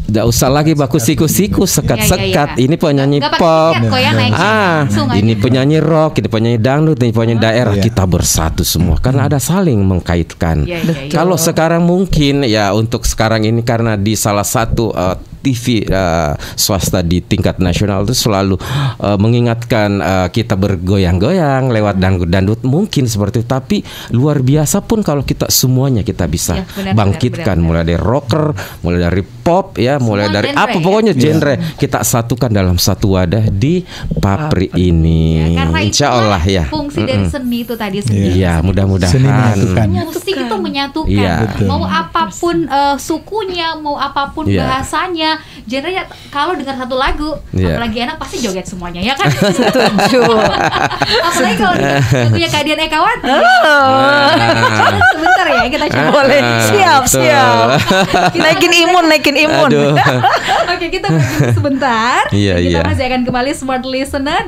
tidak 0.08 0.26
usah 0.26 0.50
lagi 0.50 0.74
baku 0.74 0.98
siku-siku 0.98 1.68
sekat-sekat 1.68 2.18
Iya, 2.18 2.34
iya, 2.34 2.46
iya. 2.56 2.66
ini 2.66 2.76
penyanyi 2.80 3.18
pakai 3.22 3.40
pop. 3.40 3.74
ya 4.00 4.12
ah 4.34 4.80
ini 5.14 5.34
penyanyi 5.36 5.78
rock 5.84 6.24
ini 6.24 6.28
penyanyi 6.32 6.60
dangdut 6.60 6.98
ini 7.04 7.12
penyanyi 7.14 7.38
daerah. 7.38 7.76
Iya. 7.78 7.84
kita 7.84 8.04
bersatu 8.10 8.64
semua 8.66 8.98
karena 8.98 9.30
ada 9.30 9.38
saling 9.38 9.78
mengkaitkan. 9.84 10.66
Kalau 11.12 11.36
sekarang 11.38 11.84
mungkin 11.86 12.48
ya 12.48 12.72
untuk 12.74 12.87
sekarang 13.06 13.44
ini 13.46 13.62
karena 13.62 14.00
di 14.00 14.16
salah 14.16 14.48
satu 14.48 14.92
uh, 14.96 15.16
TV 15.48 15.88
uh, 15.88 16.36
swasta 16.54 17.00
di 17.00 17.24
tingkat 17.24 17.64
nasional 17.64 18.04
itu 18.04 18.12
selalu 18.12 18.60
uh, 19.00 19.16
mengingatkan 19.16 20.04
uh, 20.04 20.28
kita 20.28 20.60
bergoyang-goyang 20.60 21.72
lewat 21.72 21.96
dangdut-dangdut 21.98 22.68
mungkin 22.68 23.08
seperti 23.08 23.40
itu 23.40 23.48
tapi 23.48 23.78
luar 24.12 24.44
biasa 24.44 24.84
pun 24.84 25.00
kalau 25.00 25.24
kita 25.24 25.48
semuanya 25.48 26.04
kita 26.04 26.28
bisa 26.28 26.50
Ya, 26.58 26.66
benar, 26.74 26.94
bangkitkan 26.98 27.38
benar, 27.38 27.54
benar. 27.54 27.68
mulai 27.70 27.84
dari 27.86 28.02
rocker, 28.02 28.46
mulai 28.82 29.00
dari 29.00 29.22
pop 29.22 29.78
ya, 29.78 30.02
mulai 30.02 30.26
Semua 30.26 30.36
dari 30.42 30.48
genre 30.50 30.64
apa 30.66 30.74
ya? 30.74 30.82
pokoknya 30.82 31.14
genre 31.14 31.54
kita 31.78 32.00
satukan 32.02 32.50
dalam 32.50 32.76
satu 32.76 33.08
wadah 33.14 33.46
di 33.48 33.86
Papri 34.18 34.74
ini. 34.74 35.54
Ya, 35.54 35.64
karena 35.64 35.80
Insya 35.86 36.08
itulah 36.10 36.24
Allah 36.26 36.44
ya. 36.44 36.64
Fungsi 36.66 37.06
dari 37.06 37.30
seni 37.30 37.62
itu 37.62 37.78
tadi 37.78 38.02
sendiri. 38.02 38.42
Iya, 38.42 38.60
mudah-mudahan. 38.66 39.14
Seni 39.14 39.30
menyatukan. 39.30 39.88
Musik 40.02 40.34
itu 40.34 40.56
menyatukan. 40.58 41.14
Iya. 41.14 41.36
Betul. 41.46 41.66
Mau 41.70 41.84
apa 41.86 42.24
pun 42.34 42.56
eh, 42.66 42.96
sukunya, 42.98 43.70
mau 43.78 43.96
apa 43.96 44.34
pun 44.34 44.50
Iya. 44.50 44.66
bahasanya, 44.66 45.37
genrenya 45.66 46.04
kalau 46.30 46.54
dengar 46.54 46.76
satu 46.76 46.96
lagu, 46.96 47.36
Iya. 47.52 47.76
apalagi 47.76 47.98
enak 48.04 48.18
pasti 48.18 48.38
joget 48.40 48.66
semuanya 48.66 49.02
ya 49.02 49.14
kan? 49.14 49.28
Setuju. 49.30 50.22
apalagi 51.28 51.56
kalau 51.56 51.74
dengar 51.76 52.02
lagunya 52.02 52.50
Kadian 52.50 52.80
Ekawati. 52.82 53.26
Nah, 53.28 54.32
Sebentar 55.18 55.46
ya 55.48 55.64
kita 55.68 55.86
coba. 55.90 56.10
Boleh, 56.14 56.40
siap, 56.70 57.02
betul. 57.06 57.22
siap. 57.24 57.68
Naikin 58.34 58.74
imun, 58.86 59.06
naikin 59.08 59.36
imun. 59.38 59.70
Oke, 60.74 60.86
kita 60.88 61.08
dulu 61.10 61.26
sebentar. 61.52 62.22
Iya, 62.30 62.54
Dan 62.58 62.64
kita 62.64 62.80
iya. 62.80 62.82
masih 62.86 63.04
akan 63.08 63.22
kembali 63.26 63.52
smart 63.54 63.84
listener. 63.84 64.44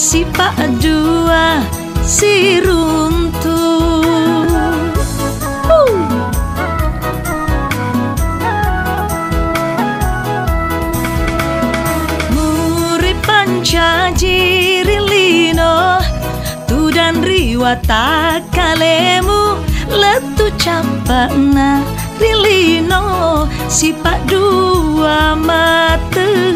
Si 0.00 0.24
pak 0.36 0.56
dua 0.80 1.60
si 2.00 2.56
runtuh 2.64 4.00
Huh. 5.68 5.94
Muri 12.34 13.12
pancaji 13.26 14.38
rilino 14.88 16.00
Tudan 16.68 17.22
riwata 17.24 18.40
kalemu 18.54 19.60
Letu 19.90 20.46
campakna 20.58 21.82
rilino 22.18 23.04
Sipak 23.70 24.26
dua 24.26 25.34
materu 25.38 26.49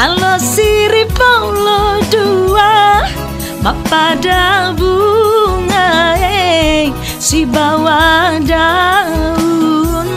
Alo 0.00 0.40
siri 0.40 1.04
paulo 1.12 2.00
dua 2.08 3.04
Mapada 3.60 4.72
bunga 4.72 6.16
eh, 6.16 6.88
Si 7.20 7.44
bawa 7.44 8.40
daun 8.40 10.08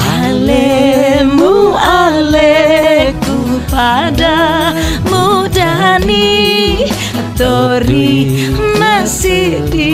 Alemu 0.00 1.76
aleku 1.76 3.60
pada 3.68 4.72
Ani 5.92 6.88
Tori 7.36 8.48
masih 8.80 9.60
di 9.68 9.92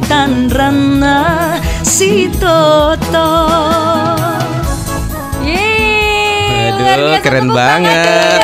Tanrana 0.00 1.60
si 1.84 2.32
Toto 2.40 4.15
Aduh, 6.96 7.08
biasa, 7.10 7.22
keren 7.22 7.48
banget. 7.50 8.40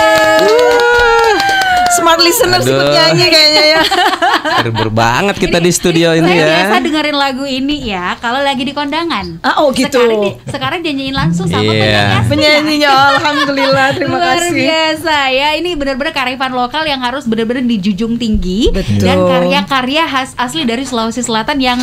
Smart 1.92 2.18
listener 2.18 2.56
Aduh. 2.58 2.72
ikut 2.72 2.88
nyanyi 2.90 3.26
kayaknya 3.28 3.64
ya. 3.68 3.80
Gerber 4.64 4.88
banget 4.88 5.36
kita 5.36 5.58
di 5.58 5.70
studio 5.70 6.12
ini 6.12 6.24
Saya 6.26 6.40
biasa 6.42 6.74
ya. 6.74 6.80
dengerin 6.80 7.16
lagu 7.16 7.44
ini 7.44 7.76
ya 7.84 8.16
kalau 8.16 8.40
lagi 8.40 8.64
di 8.64 8.72
kondangan. 8.72 9.38
Ah, 9.40 9.60
oh 9.60 9.70
gitu. 9.70 10.00
Sekarang, 10.00 10.18
di, 10.18 10.30
sekarang 10.46 10.78
dinyanyiin 10.80 11.12
langsung 11.14 11.46
sama 11.46 11.62
Iya. 11.62 11.76
penyanyi. 12.16 12.16
Penyanyinya 12.26 12.90
alhamdulillah 13.12 13.86
terima 13.92 14.16
Luar 14.16 14.40
kasih. 14.40 14.56
biasa 14.56 15.16
ya 15.30 15.48
ini 15.54 15.70
benar-benar 15.72 16.12
karifan 16.12 16.52
lokal 16.52 16.82
yang 16.82 17.00
harus 17.00 17.24
benar-benar 17.24 17.60
dijunjung 17.62 18.16
tinggi 18.16 18.72
Betul. 18.72 18.98
dan 18.98 19.18
karya-karya 19.20 20.02
khas 20.06 20.32
asli 20.34 20.64
dari 20.64 20.82
Sulawesi 20.82 21.20
Selatan 21.20 21.60
yang 21.60 21.78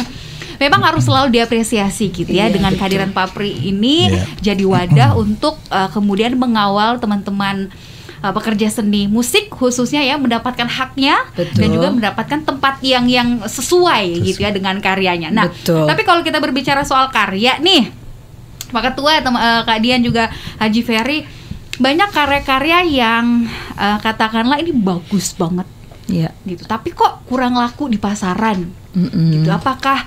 memang 0.59 0.83
harus 0.83 1.03
selalu 1.03 1.33
diapresiasi 1.33 2.11
gitu 2.11 2.29
ya 2.29 2.45
Iya, 2.45 2.53
dengan 2.53 2.71
betul. 2.71 2.79
kehadiran 2.83 3.11
Papri 3.11 3.51
ini 3.63 4.11
Iya. 4.11 4.23
jadi 4.43 4.63
wadah 4.63 5.09
untuk 5.23 5.57
uh, 5.69 5.87
kemudian 5.87 6.35
mengawal 6.35 6.99
teman-teman 6.99 7.71
uh, 8.19 8.29
pekerja 8.29 8.67
seni 8.69 9.07
musik 9.07 9.47
khususnya 9.49 9.99
ya 10.01 10.15
mendapatkan 10.15 10.67
haknya 10.67 11.23
Betul. 11.33 11.57
dan 11.57 11.67
juga 11.69 11.87
mendapatkan 11.89 12.39
tempat 12.43 12.75
yang 12.81 13.07
yang 13.07 13.29
sesuai 13.41 14.03
gitu 14.21 14.39
ya 14.39 14.51
dengan 14.51 14.77
karyanya. 14.77 15.31
Nah, 15.31 15.47
Betul. 15.47 15.87
tapi 15.87 16.03
kalau 16.03 16.19
kita 16.19 16.37
berbicara 16.37 16.83
soal 16.83 17.07
karya 17.09 17.55
nih 17.57 17.95
Pak 18.69 18.83
Ketua, 18.85 19.17
tem- 19.17 19.33
eh, 19.35 19.61
Kak 19.63 19.79
Dian 19.79 19.97
juga 19.99 20.29
Haji 20.59 20.81
Ferry, 20.83 21.25
banyak 21.75 22.09
karya-karya 22.11 22.85
yang 22.85 23.47
eh, 23.73 23.97
katakanlah 23.97 24.59
ini 24.59 24.69
bagus 24.71 25.33
banget 25.33 25.65
Iya. 26.05 26.29
gitu, 26.43 26.65
tapi 26.65 26.89
kok 26.89 27.25
kurang 27.25 27.53
laku 27.53 27.85
di 27.85 27.95
pasaran 27.95 28.65
Mm-mm. 28.91 29.29
gitu. 29.31 29.49
Apakah 29.49 30.05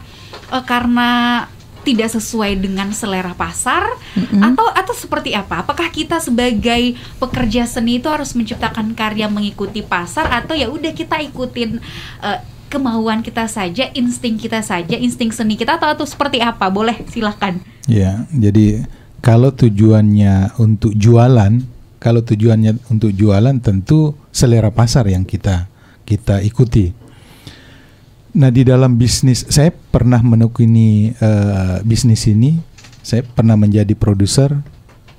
eh, 0.53 0.65
karena 0.65 1.45
tidak 1.83 2.15
sesuai 2.15 2.63
dengan 2.63 2.95
selera 2.95 3.35
pasar 3.35 3.83
Mm-mm. 4.15 4.39
atau 4.39 4.67
atau 4.71 4.95
seperti 4.95 5.35
apa? 5.35 5.67
Apakah 5.67 5.91
kita 5.91 6.23
sebagai 6.23 6.95
pekerja 7.19 7.67
seni 7.67 7.99
itu 7.99 8.07
harus 8.07 8.39
menciptakan 8.39 8.95
karya 8.95 9.27
mengikuti 9.27 9.83
pasar 9.83 10.31
atau 10.31 10.55
ya 10.55 10.71
udah 10.71 10.95
kita 10.95 11.19
ikutin 11.27 11.83
eh, 12.23 12.41
kemauan 12.73 13.21
kita 13.21 13.45
saja, 13.51 13.93
insting 13.93 14.41
kita 14.41 14.65
saja, 14.65 14.97
insting 14.97 15.29
seni 15.29 15.61
kita 15.61 15.77
atau 15.77 15.93
atau 15.93 16.07
seperti 16.09 16.41
apa? 16.41 16.73
Boleh 16.73 17.05
silakan. 17.11 17.61
Ya, 17.85 18.25
jadi 18.33 18.89
kalau 19.21 19.53
tujuannya 19.53 20.57
untuk 20.57 20.97
jualan, 20.97 21.61
kalau 22.01 22.25
tujuannya 22.25 22.81
untuk 22.89 23.13
jualan 23.13 23.61
tentu 23.61 24.17
selera 24.33 24.73
pasar 24.73 25.05
yang 25.11 25.29
kita 25.29 25.69
kita 26.09 26.41
ikuti. 26.41 27.02
Nah, 28.33 28.49
di 28.49 28.65
dalam 28.65 28.97
bisnis 28.97 29.45
saya 29.45 29.69
pernah 29.69 30.25
menekuni 30.25 31.13
eh, 31.13 31.79
bisnis 31.85 32.25
ini. 32.33 32.57
Saya 33.03 33.27
pernah 33.27 33.59
menjadi 33.59 33.93
produser 33.93 34.57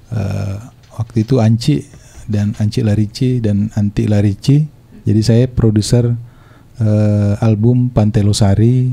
eh, 0.10 0.58
waktu 0.98 1.22
itu 1.22 1.38
Anci 1.38 1.86
dan 2.26 2.58
Anci 2.58 2.82
Larici 2.82 3.38
dan 3.38 3.70
Anti 3.78 4.10
Larici. 4.10 4.66
Jadi 5.06 5.22
saya 5.22 5.46
produser 5.46 6.10
eh, 6.82 7.34
album 7.38 7.94
Pantai 7.94 8.26
Losari, 8.26 8.90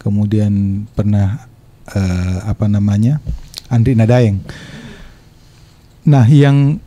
kemudian 0.00 0.86
pernah 0.96 1.44
eh, 1.92 2.38
apa 2.48 2.64
namanya 2.64 3.20
Andri 3.68 3.92
Nadaeng. 3.92 4.40
Nah, 6.08 6.24
yang 6.24 6.80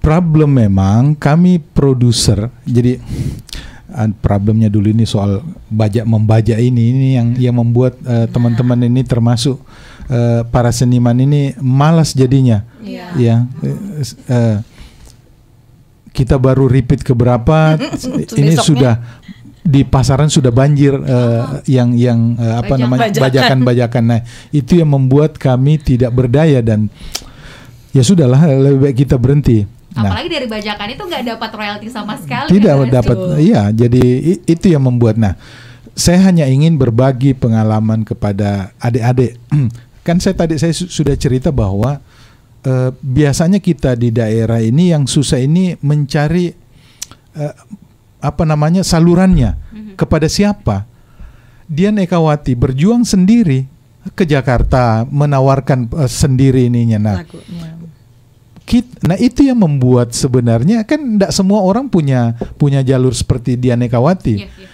problem 0.00 0.56
memang 0.56 1.20
kami 1.20 1.60
produser, 1.60 2.48
jadi 2.64 2.96
problemnya 4.18 4.72
dulu 4.72 4.88
ini 4.90 5.04
soal 5.04 5.44
bajak 5.68 6.02
membajak 6.02 6.56
ini 6.56 6.82
ini 6.90 7.08
yang 7.14 7.28
yang 7.36 7.54
membuat 7.56 7.94
eh, 8.02 8.26
teman-teman 8.28 8.80
ini 8.82 9.04
termasuk 9.04 9.60
eh, 10.08 10.40
para 10.48 10.72
seniman 10.72 11.14
ini 11.16 11.52
malas 11.60 12.16
jadinya. 12.16 12.64
Iya. 12.80 13.06
Ya, 13.16 13.36
eh, 14.28 14.56
kita 16.14 16.38
baru 16.38 16.70
repeat 16.70 17.02
ke 17.02 17.10
berapa 17.10 17.74
ini 18.38 18.54
Besoknya. 18.54 18.62
sudah 18.62 18.94
di 19.64 19.80
pasaran 19.80 20.28
sudah 20.28 20.52
banjir 20.52 20.92
eh, 20.94 21.42
yang 21.68 21.92
yang 21.96 22.36
eh, 22.36 22.54
apa 22.60 22.68
Bajak- 22.70 22.80
namanya 22.84 23.00
bajakan. 23.08 23.22
bajakan-bajakan. 23.24 24.04
Nah, 24.04 24.20
itu 24.50 24.72
yang 24.76 24.90
membuat 24.92 25.36
kami 25.36 25.76
tidak 25.76 26.12
berdaya 26.12 26.60
dan 26.60 26.86
ya 27.90 28.02
sudahlah 28.02 28.44
lebih 28.48 28.90
baik 28.90 28.96
kita 29.04 29.16
berhenti. 29.16 29.64
Nah, 29.94 30.10
Apalagi 30.10 30.26
dari 30.26 30.46
bajakan 30.46 30.88
itu 30.90 31.02
nggak 31.06 31.22
dapat 31.24 31.50
royalti 31.54 31.86
sama 31.86 32.18
sekali. 32.18 32.50
tidak 32.50 32.74
kan? 32.76 32.88
dapat. 32.90 33.16
Iya 33.38 33.62
jadi 33.70 34.02
i- 34.26 34.42
itu 34.44 34.66
yang 34.68 34.82
membuat. 34.82 35.14
Nah 35.14 35.38
saya 35.94 36.18
hanya 36.26 36.44
ingin 36.44 36.74
berbagi 36.74 37.30
pengalaman 37.32 38.02
kepada 38.02 38.74
adik-adik. 38.78 39.38
Kan 40.04 40.18
saya 40.18 40.34
tadi 40.34 40.58
saya 40.58 40.74
su- 40.74 40.90
sudah 40.90 41.14
cerita 41.14 41.48
bahwa 41.48 42.02
eh, 42.60 42.90
biasanya 42.92 43.56
kita 43.56 43.94
di 43.94 44.10
daerah 44.10 44.58
ini 44.58 44.90
yang 44.90 45.06
susah 45.06 45.38
ini 45.38 45.78
mencari 45.78 46.50
eh, 47.32 47.54
apa 48.18 48.42
namanya 48.42 48.82
salurannya. 48.82 49.54
Kepada 49.94 50.26
siapa? 50.26 50.90
Dian 51.64 51.96
Ekawati 51.96 52.52
berjuang 52.52 53.06
sendiri 53.06 53.64
ke 54.12 54.26
Jakarta 54.26 55.06
menawarkan 55.06 55.86
eh, 55.88 56.10
sendiri 56.10 56.66
ininya. 56.66 56.98
Nah 56.98 57.16
Lagunya. 57.22 57.73
Kit- 58.64 58.96
nah 59.04 59.16
itu 59.20 59.44
yang 59.44 59.60
membuat 59.60 60.16
sebenarnya 60.16 60.88
kan 60.88 60.96
tidak 60.96 61.36
semua 61.36 61.60
orang 61.60 61.84
punya 61.84 62.32
punya 62.56 62.80
jalur 62.80 63.12
seperti 63.12 63.60
Dian 63.60 63.84
Ekawati. 63.84 64.40
Iya, 64.40 64.48
iya. 64.48 64.68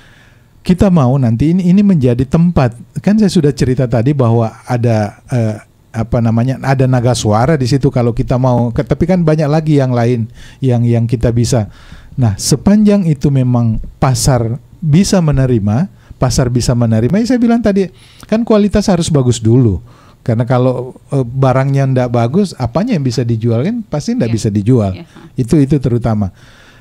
Kita 0.63 0.95
mau 0.95 1.19
nanti 1.19 1.51
ini 1.51 1.67
ini 1.67 1.83
menjadi 1.83 2.23
tempat. 2.23 2.79
Kan 3.03 3.19
saya 3.19 3.33
sudah 3.33 3.51
cerita 3.51 3.91
tadi 3.91 4.15
bahwa 4.15 4.47
ada 4.63 5.19
eh, 5.27 5.57
apa 5.91 6.23
namanya 6.23 6.63
ada 6.63 6.87
naga 6.87 7.19
suara 7.19 7.59
di 7.59 7.67
situ 7.67 7.91
kalau 7.91 8.15
kita 8.15 8.39
mau. 8.39 8.71
Tapi 8.71 9.05
kan 9.11 9.27
banyak 9.27 9.51
lagi 9.51 9.83
yang 9.83 9.91
lain 9.91 10.31
yang 10.63 10.87
yang 10.87 11.05
kita 11.11 11.35
bisa. 11.35 11.67
Nah 12.15 12.39
sepanjang 12.39 13.11
itu 13.11 13.27
memang 13.35 13.83
pasar 13.99 14.63
bisa 14.79 15.19
menerima, 15.19 15.91
pasar 16.15 16.47
bisa 16.47 16.79
menerima. 16.79 17.19
Ya 17.19 17.27
saya 17.27 17.43
bilang 17.43 17.59
tadi 17.59 17.91
kan 18.31 18.47
kualitas 18.47 18.87
harus 18.87 19.11
bagus 19.11 19.43
dulu. 19.43 19.83
Karena 20.21 20.45
kalau 20.45 20.95
eh, 21.11 21.25
barangnya 21.25 21.89
ndak 21.89 22.11
bagus, 22.13 22.53
apanya 22.57 22.93
yang 22.95 23.05
bisa 23.05 23.25
dijual 23.25 23.65
kan 23.65 23.81
pasti 23.85 24.13
ndak 24.13 24.29
Iya. 24.29 24.37
bisa 24.37 24.49
dijual. 24.49 24.93
Iya. 24.95 25.05
Itu 25.35 25.57
itu 25.57 25.81
terutama. 25.81 26.31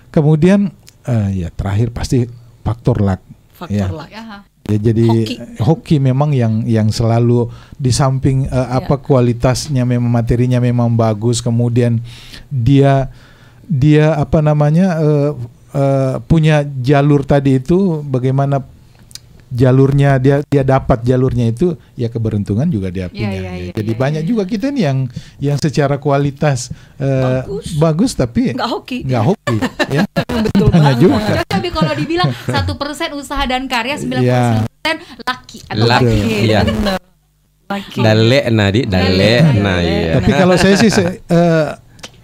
Kemudian 0.10 0.74
eh, 1.06 1.46
ya 1.46 1.50
terakhir 1.50 1.94
pasti 1.94 2.28
faktor 2.62 3.00
luck. 3.00 3.22
Faktor 3.56 3.76
Ya. 3.76 3.88
luck. 3.90 4.10
Ya, 4.10 4.24
Ya, 4.70 4.78
jadi 4.78 5.02
Hoki. 5.10 5.36
hoki. 5.58 5.96
memang 5.98 6.30
yang 6.30 6.62
yang 6.62 6.94
selalu 6.94 7.50
di 7.74 7.90
samping 7.90 8.46
eh, 8.46 8.68
apa 8.70 9.02
kualitasnya 9.02 9.82
memang 9.82 10.14
materinya 10.14 10.62
memang 10.62 10.94
bagus, 10.94 11.42
kemudian 11.42 11.98
dia 12.54 13.10
dia 13.66 14.14
apa 14.14 14.46
namanya 14.46 15.02
eh, 15.02 15.32
eh, 15.74 16.16
punya 16.22 16.62
jalur 16.86 17.26
tadi 17.26 17.58
itu 17.58 18.06
bagaimana 18.06 18.62
jalurnya 19.50 20.16
dia 20.16 20.42
dia 20.44 20.62
dapat 20.62 21.02
jalurnya 21.02 21.50
itu 21.50 21.74
ya 21.94 22.06
keberuntungan 22.06 22.66
juga 22.66 22.88
dia 22.88 23.06
Iya, 23.06 23.12
punya. 23.12 23.30
iya, 23.30 23.42
Ya, 23.42 23.54
iya, 23.60 23.72
Jadi 23.74 23.92
iya, 23.92 23.98
banyak 23.98 24.24
iya. 24.24 24.30
juga 24.30 24.44
kita 24.44 24.70
nih 24.70 24.84
yang 24.84 25.00
yang 25.40 25.58
secara 25.58 25.98
kualitas 25.98 26.70
eh, 26.96 27.42
Bagus. 27.42 27.66
bagus 27.76 28.12
tapi 28.14 28.54
Nggak 28.54 28.70
hoki. 28.70 28.98
nggak 29.04 29.24
hoki 29.26 29.56
ya. 29.96 30.02
Betul 30.40 30.68
Banyak 30.70 30.80
banget. 30.80 31.02
juga. 31.02 31.34
Tapi 31.44 31.68
kalau 31.70 31.94
dibilang 31.94 32.30
satu 32.46 32.74
persen 32.76 33.10
usaha 33.12 33.44
dan 33.44 33.66
karya 33.66 33.98
99% 33.98 34.22
Iya. 34.22 34.44
laki 35.22 35.58
atau 35.66 35.84
Laki, 35.84 36.06
laki. 36.06 36.20
iya. 36.46 36.60
Bener. 36.64 36.98
Laki. 37.66 38.00
Dale 38.00 38.40
nadi, 38.50 38.82
dale 38.84 39.06
Dale, 39.08 39.34
nah 39.60 39.78
dale. 39.78 39.86
iya. 39.86 40.12
Tapi 40.16 40.32
kalau 40.32 40.56
saya 40.56 40.76
sih 40.76 40.90
se- 40.90 41.22
eh, 41.22 41.68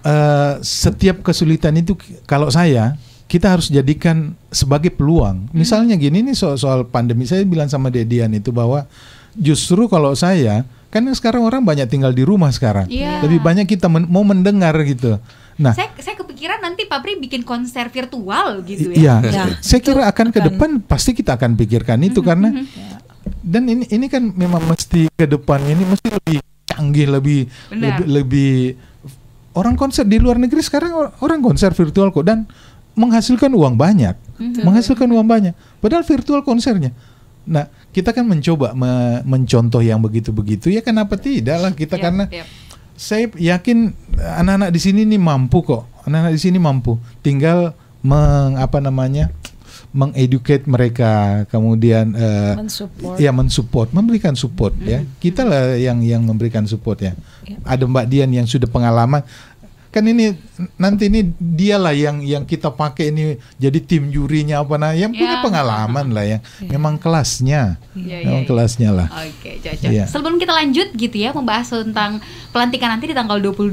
eh, 0.04 0.54
setiap 0.60 1.22
kesulitan 1.22 1.74
itu 1.76 1.94
kalau 2.24 2.50
saya 2.50 2.98
kita 3.26 3.50
harus 3.50 3.68
jadikan 3.68 4.34
sebagai 4.48 4.90
peluang. 4.90 5.50
Misalnya 5.52 5.98
gini 5.98 6.22
nih 6.22 6.38
soal, 6.38 6.56
soal 6.56 6.80
pandemi 6.84 7.26
saya 7.26 7.42
bilang 7.42 7.66
sama 7.66 7.90
Dedian 7.90 8.30
itu 8.32 8.50
bahwa 8.50 8.86
justru 9.34 9.86
kalau 9.86 10.14
saya 10.14 10.62
kan 10.88 11.04
sekarang 11.12 11.44
orang 11.44 11.60
banyak 11.60 11.90
tinggal 11.90 12.14
di 12.14 12.22
rumah 12.22 12.50
sekarang. 12.50 12.88
Iya. 12.88 13.20
Lebih 13.20 13.42
banyak 13.42 13.66
kita 13.66 13.90
men- 13.90 14.08
mau 14.08 14.22
mendengar 14.22 14.78
gitu. 14.84 15.18
Nah, 15.56 15.72
Saya 15.72 15.92
saya 15.98 16.16
kepikiran 16.16 16.60
nanti 16.62 16.84
Papri 16.84 17.16
bikin 17.16 17.42
konser 17.42 17.88
virtual 17.88 18.62
gitu 18.62 18.92
ya. 18.92 19.20
Iya, 19.24 19.32
Ya, 19.32 19.44
saya 19.60 19.80
kira 19.80 20.04
akan 20.06 20.30
ke 20.30 20.38
akan- 20.38 20.48
depan 20.52 20.70
pasti 20.84 21.16
kita 21.16 21.36
akan 21.36 21.56
pikirkan 21.56 22.00
itu 22.04 22.20
karena 22.20 22.52
dan 23.42 23.64
ini 23.66 23.88
ini 23.88 24.06
kan 24.06 24.22
memang 24.30 24.62
mesti 24.66 25.10
ke 25.10 25.26
depan 25.26 25.64
ini 25.64 25.82
mesti 25.82 26.08
lebih 26.12 26.38
canggih, 26.66 27.08
lebih 27.10 27.40
Benar. 27.72 28.04
lebih, 28.04 28.06
lebih 28.06 28.54
orang 29.56 29.74
konser 29.74 30.04
di 30.04 30.20
luar 30.20 30.36
negeri 30.36 30.60
sekarang 30.60 30.92
or- 30.92 31.14
orang 31.22 31.40
konser 31.40 31.72
virtual 31.72 32.12
kok 32.12 32.26
dan 32.26 32.44
menghasilkan 32.96 33.52
uang 33.52 33.76
banyak, 33.76 34.16
menghasilkan 34.64 35.06
uang 35.06 35.28
banyak. 35.28 35.54
Padahal 35.78 36.02
virtual 36.02 36.42
konsernya. 36.42 36.96
Nah, 37.46 37.68
kita 37.92 38.10
kan 38.10 38.26
mencoba 38.26 38.74
me- 38.74 39.22
mencontoh 39.22 39.80
yang 39.80 40.02
begitu-begitu 40.02 40.74
ya 40.74 40.82
kenapa 40.82 41.14
tidak 41.14 41.58
lah 41.60 41.72
kita 41.72 41.96
Yap, 41.96 42.02
karena 42.02 42.24
yap. 42.34 42.48
saya 42.98 43.30
yakin 43.30 43.94
anak-anak 44.18 44.74
di 44.74 44.80
sini 44.82 45.06
nih 45.06 45.22
mampu 45.22 45.62
kok. 45.62 45.86
Anak-anak 46.04 46.34
di 46.34 46.42
sini 46.42 46.58
mampu. 46.58 46.98
Tinggal 47.22 47.78
meng 48.02 48.58
apa 48.58 48.82
namanya 48.82 49.30
mengeducate 49.92 50.68
mereka 50.68 51.44
kemudian 51.48 52.12
eh, 52.14 52.54
Mensupport. 52.54 53.16
ya 53.16 53.32
mensupport 53.32 53.88
memberikan 53.92 54.36
support 54.36 54.76
ya 54.78 55.08
kita 55.18 55.48
lah 55.48 55.80
yang 55.80 56.04
yang 56.04 56.20
memberikan 56.20 56.68
support 56.68 57.00
ya 57.00 57.16
ada 57.64 57.84
Mbak 57.88 58.06
Dian 58.06 58.28
yang 58.30 58.44
sudah 58.44 58.68
pengalaman 58.68 59.24
kan 59.96 60.04
ini 60.04 60.36
nanti 60.76 61.08
ini 61.08 61.24
dialah 61.34 61.92
yang 61.92 62.20
yang 62.20 62.44
kita 62.44 62.68
pakai 62.68 63.10
ini 63.10 63.24
jadi 63.56 63.80
tim 63.80 64.10
jurinya 64.10 64.60
apa 64.60 64.76
nah 64.76 64.92
yang 64.92 65.10
punya 65.10 65.24
Ya. 65.32 65.42
pengalaman 65.42 66.08
lah 66.12 66.26
yang 66.26 66.42
memang 66.62 66.96
kelasnya 66.96 67.80
Iya, 67.92 68.24
memang 68.24 68.44
kelasnya 68.44 68.92
lah 68.92 69.08
Oke, 69.08 69.56
cocok. 69.58 69.88
Sebelum 70.06 70.36
kita 70.36 70.52
lanjut 70.52 70.92
gitu 70.92 71.16
ya 71.16 71.32
membahas 71.32 71.72
tentang 71.72 72.20
pelantikan 72.52 72.90
nanti 72.90 73.08
di 73.08 73.16
tanggal 73.16 73.40
22 73.40 73.72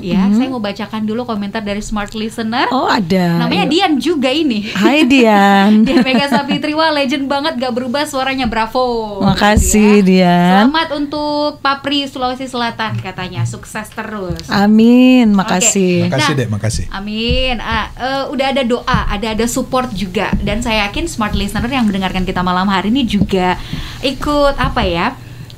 ya, 0.00 0.26
saya 0.28 0.48
mau 0.48 0.58
bacakan 0.58 1.02
dulu 1.02 1.22
komentar 1.22 1.60
dari 1.60 1.78
smart 1.78 2.10
listener. 2.12 2.66
Oh 2.70 2.86
ada. 2.86 3.38
Namanya 3.38 3.66
Dian 3.66 3.94
juga 3.96 4.28
ini. 4.28 4.66
Hai 4.68 5.06
Dian. 5.12 5.82
Dian 5.82 6.02
Mega 6.02 6.26
Sapitri 6.26 6.72
wah 6.72 6.90
legend 6.90 7.26
banget 7.26 7.54
gak 7.56 7.70
berubah 7.70 8.02
suaranya 8.02 8.46
bravo. 8.46 9.22
Makasih, 9.22 10.02
Gitu 10.02 10.18
Dian. 10.18 10.66
Selamat 10.66 10.88
untuk 10.92 11.58
Papri 11.60 12.02
Sulawesi 12.04 12.46
Selatan 12.46 12.98
katanya 12.98 13.44
sukses 13.44 13.86
terus. 13.88 14.42
Amin, 14.48 15.30
makasih. 15.30 15.51
Makasih 15.60 16.32
Nah, 16.32 16.38
dek 16.38 16.48
makasih 16.48 16.84
Amin. 16.92 17.56
Ah, 17.60 17.86
eh, 17.94 18.24
udah 18.32 18.46
ada 18.52 18.62
doa, 18.64 18.98
ada 19.10 19.26
ada 19.34 19.46
support 19.48 19.92
juga, 19.92 20.32
dan 20.40 20.64
saya 20.64 20.88
yakin 20.88 21.04
smart 21.10 21.36
listener 21.36 21.68
yang 21.68 21.84
mendengarkan 21.84 22.24
kita 22.24 22.40
malam 22.40 22.68
hari 22.68 22.88
ini 22.88 23.04
juga 23.04 23.60
ikut 24.00 24.54
apa 24.56 24.82
ya? 24.86 25.06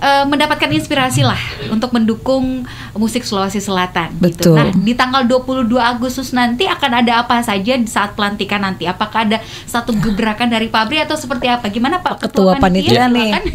eh, 0.04 0.24
mendapatkan 0.28 0.68
inspirasi 0.68 1.24
lah 1.24 1.38
untuk 1.72 1.94
mendukung 1.94 2.66
musik 2.98 3.24
Sulawesi 3.24 3.62
Selatan 3.62 4.12
gitu. 4.20 4.52
Betul. 4.52 4.56
Nah, 4.58 4.68
di 4.74 4.92
tanggal 4.92 5.22
22 5.24 5.80
Agustus 5.80 6.36
nanti 6.36 6.68
akan 6.68 7.04
ada 7.04 7.24
apa 7.24 7.40
saja 7.40 7.74
di 7.78 7.88
saat 7.88 8.12
pelantikan 8.12 8.60
nanti? 8.60 8.84
Apakah 8.84 9.24
ada 9.24 9.38
satu 9.64 9.96
gebrakan 9.96 10.52
dari 10.52 10.68
pabrik 10.68 11.08
atau 11.08 11.16
seperti 11.16 11.48
apa? 11.48 11.70
Gimana 11.72 12.04
Pak 12.04 12.28
Ketua 12.28 12.60
panitia 12.60 13.08
nih. 13.08 13.32
silakan. 13.32 13.42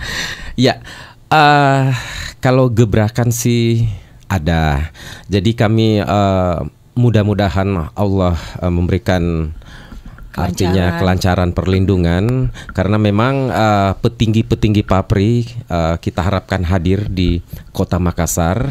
Ya, 0.60 0.76
eh 1.32 1.88
kalau 2.44 2.68
gebrakan 2.68 3.32
sih 3.32 3.88
ada. 4.30 4.94
Jadi 5.26 5.58
kami 5.58 5.98
eh, 5.98 6.58
mudah-mudahan 6.94 7.90
Allah 7.98 8.38
eh, 8.62 8.70
memberikan 8.70 9.50
artinya 10.30 11.02
kelancaran 11.02 11.50
perlindungan 11.50 12.54
karena 12.70 12.96
memang 13.02 13.50
eh, 13.50 13.92
petinggi-petinggi 13.98 14.86
Papri 14.86 15.42
eh, 15.66 15.96
kita 15.98 16.22
harapkan 16.22 16.62
hadir 16.62 17.10
di 17.10 17.42
Kota 17.74 17.98
Makassar. 17.98 18.70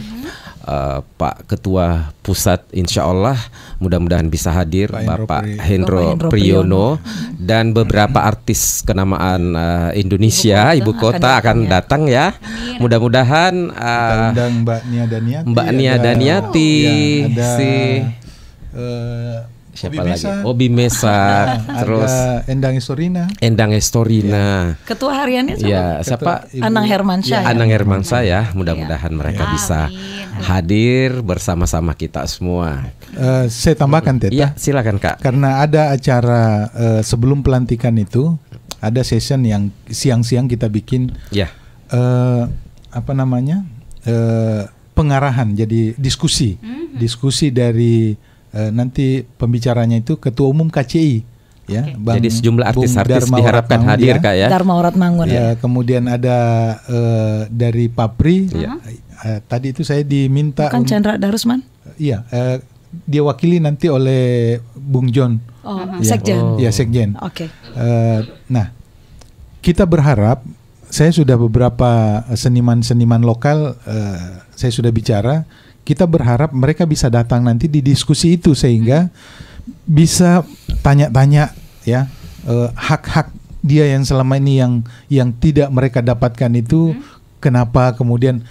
Eh, 0.60 1.00
Pak 1.16 1.48
Ketua 1.48 2.12
Pusat 2.20 2.68
Insya 2.74 3.08
Allah 3.08 3.40
mudah-mudahan 3.80 4.28
bisa 4.28 4.52
hadir 4.52 4.92
Pak 4.92 5.02
Bapak 5.02 5.42
Pri- 5.42 5.56
Hendro 5.58 6.20
Priyono. 6.28 7.00
Dan 7.34 7.72
beberapa 7.72 8.22
artis 8.22 8.84
kenamaan 8.84 9.56
eh, 9.56 9.92
Indonesia 9.98 10.76
ibu 10.76 10.92
kota, 10.94 11.40
akan 11.40 11.64
datang 11.66 12.06
ya. 12.06 12.36
Mudah-mudahan 12.78 13.72
kita 13.72 13.88
eh, 14.14 14.30
undang 14.30 14.54
Mbak 14.62 14.82
Nia 14.86 15.06
Daniati 15.06 15.48
Mbak 15.48 15.68
Nia 15.72 15.92
ada- 15.92 16.04
Daniati, 16.06 16.72
ya, 16.76 16.94
ada 17.26 17.48
si 17.56 17.72
eh, 18.76 19.38
siapa 19.80 19.96
Obi 19.96 20.00
lagi? 20.04 20.12
Mesa, 20.12 20.32
Obi 20.44 20.68
Mesa, 20.68 21.18
terus 21.80 22.12
ada 22.12 22.44
Endang 22.46 22.76
Istorina 22.76 23.24
Endang 23.40 23.72
Estorina. 23.72 24.76
Ketua 24.84 25.12
hariannya 25.16 25.56
siapa? 25.56 25.72
Ya, 25.72 25.86
siapa? 26.04 26.34
Ibu- 26.52 26.66
Anang 26.68 26.86
Hermansyah. 26.86 27.40
ya? 27.40 27.48
Anang 27.48 27.70
Hermansyah 27.70 28.22
ya. 28.22 28.42
Mudah-mudahan 28.52 29.10
mereka 29.10 29.48
Amin. 29.48 29.56
bisa 29.56 29.88
hadir 30.40 31.20
bersama-sama 31.22 31.94
kita 31.94 32.24
semua. 32.26 32.92
Eh, 33.12 33.46
saya 33.48 33.76
tambahkan 33.76 34.20
Teta 34.20 34.32
Iya, 34.32 34.48
silakan 34.54 35.00
Kak. 35.00 35.20
karena 35.20 35.60
ada 35.60 35.90
acara 35.90 36.42
eh, 36.70 37.02
sebelum 37.02 37.40
pelantikan 37.40 37.96
itu 37.96 38.36
ada 38.80 39.02
session 39.02 39.44
yang 39.44 39.72
siang-siang 39.86 40.46
kita 40.46 40.68
bikin 40.68 41.12
Ya. 41.30 41.52
eh, 41.90 42.44
apa 42.90 43.12
namanya 43.12 43.64
eh, 44.04 44.64
pengarahan 44.92 45.52
jadi 45.54 45.96
diskusi 45.96 46.60
diskusi 46.92 47.48
dari 47.50 48.12
eh, 48.52 48.70
nanti 48.70 49.22
pembicaranya 49.26 50.00
itu 50.00 50.18
ketua 50.18 50.50
umum 50.50 50.68
KCI 50.68 51.40
ya 51.70 51.84
Bang- 51.96 52.18
Jadi 52.18 52.30
sejumlah 52.34 52.66
artis-artis 52.66 53.30
Dharma 53.30 53.38
diharapkan 53.38 53.80
Waratmangun, 53.86 53.94
hadir 53.94 54.16
ya. 54.18 54.24
Kak 54.26 54.36
ya. 54.36 54.48
Dharma 54.50 54.74
Mangun. 54.90 55.28
Ya, 55.30 55.48
kemudian 55.62 56.04
ada 56.10 56.38
eh, 56.90 57.40
dari 57.54 57.86
Papri. 57.88 58.50
Iya. 58.50 58.82
Eh, 59.20 59.40
tadi 59.46 59.76
itu 59.76 59.86
saya 59.86 60.02
diminta 60.02 60.66
Bukan 60.72 60.88
Chandra 60.90 61.20
Darusman? 61.22 61.62
Iya, 62.02 62.26
eh, 62.34 62.58
dia 63.06 63.22
wakili 63.22 63.62
nanti 63.62 63.86
oleh 63.86 64.58
Bung 64.74 65.14
John. 65.14 65.38
Oh, 65.62 65.78
Ya. 66.02 66.18
Sekjen. 66.18 66.40
Oh. 66.42 66.58
Ya, 66.58 66.72
Sekjen. 66.74 67.14
Oke. 67.22 67.52
Eh, 67.78 68.20
nah, 68.50 68.74
kita 69.62 69.86
berharap 69.86 70.42
saya 70.90 71.14
sudah 71.14 71.38
beberapa 71.38 72.24
seniman-seniman 72.34 73.22
lokal 73.22 73.78
eh, 73.86 74.42
saya 74.58 74.72
sudah 74.74 74.90
bicara, 74.90 75.46
kita 75.84 76.06
berharap 76.06 76.54
mereka 76.54 76.86
bisa 76.86 77.10
datang 77.10 77.44
nanti 77.44 77.66
di 77.66 77.82
diskusi 77.82 78.38
itu 78.38 78.54
sehingga 78.54 79.10
bisa 79.86 80.46
tanya-tanya 80.86 81.54
ya 81.86 82.06
eh, 82.46 82.70
hak-hak 82.74 83.34
dia 83.60 83.92
yang 83.92 84.08
selama 84.08 84.40
ini 84.40 84.64
yang 84.64 84.74
yang 85.12 85.30
tidak 85.36 85.68
mereka 85.74 86.00
dapatkan 86.00 86.52
itu 86.56 86.96
kenapa 87.44 87.92
kemudian 87.96 88.44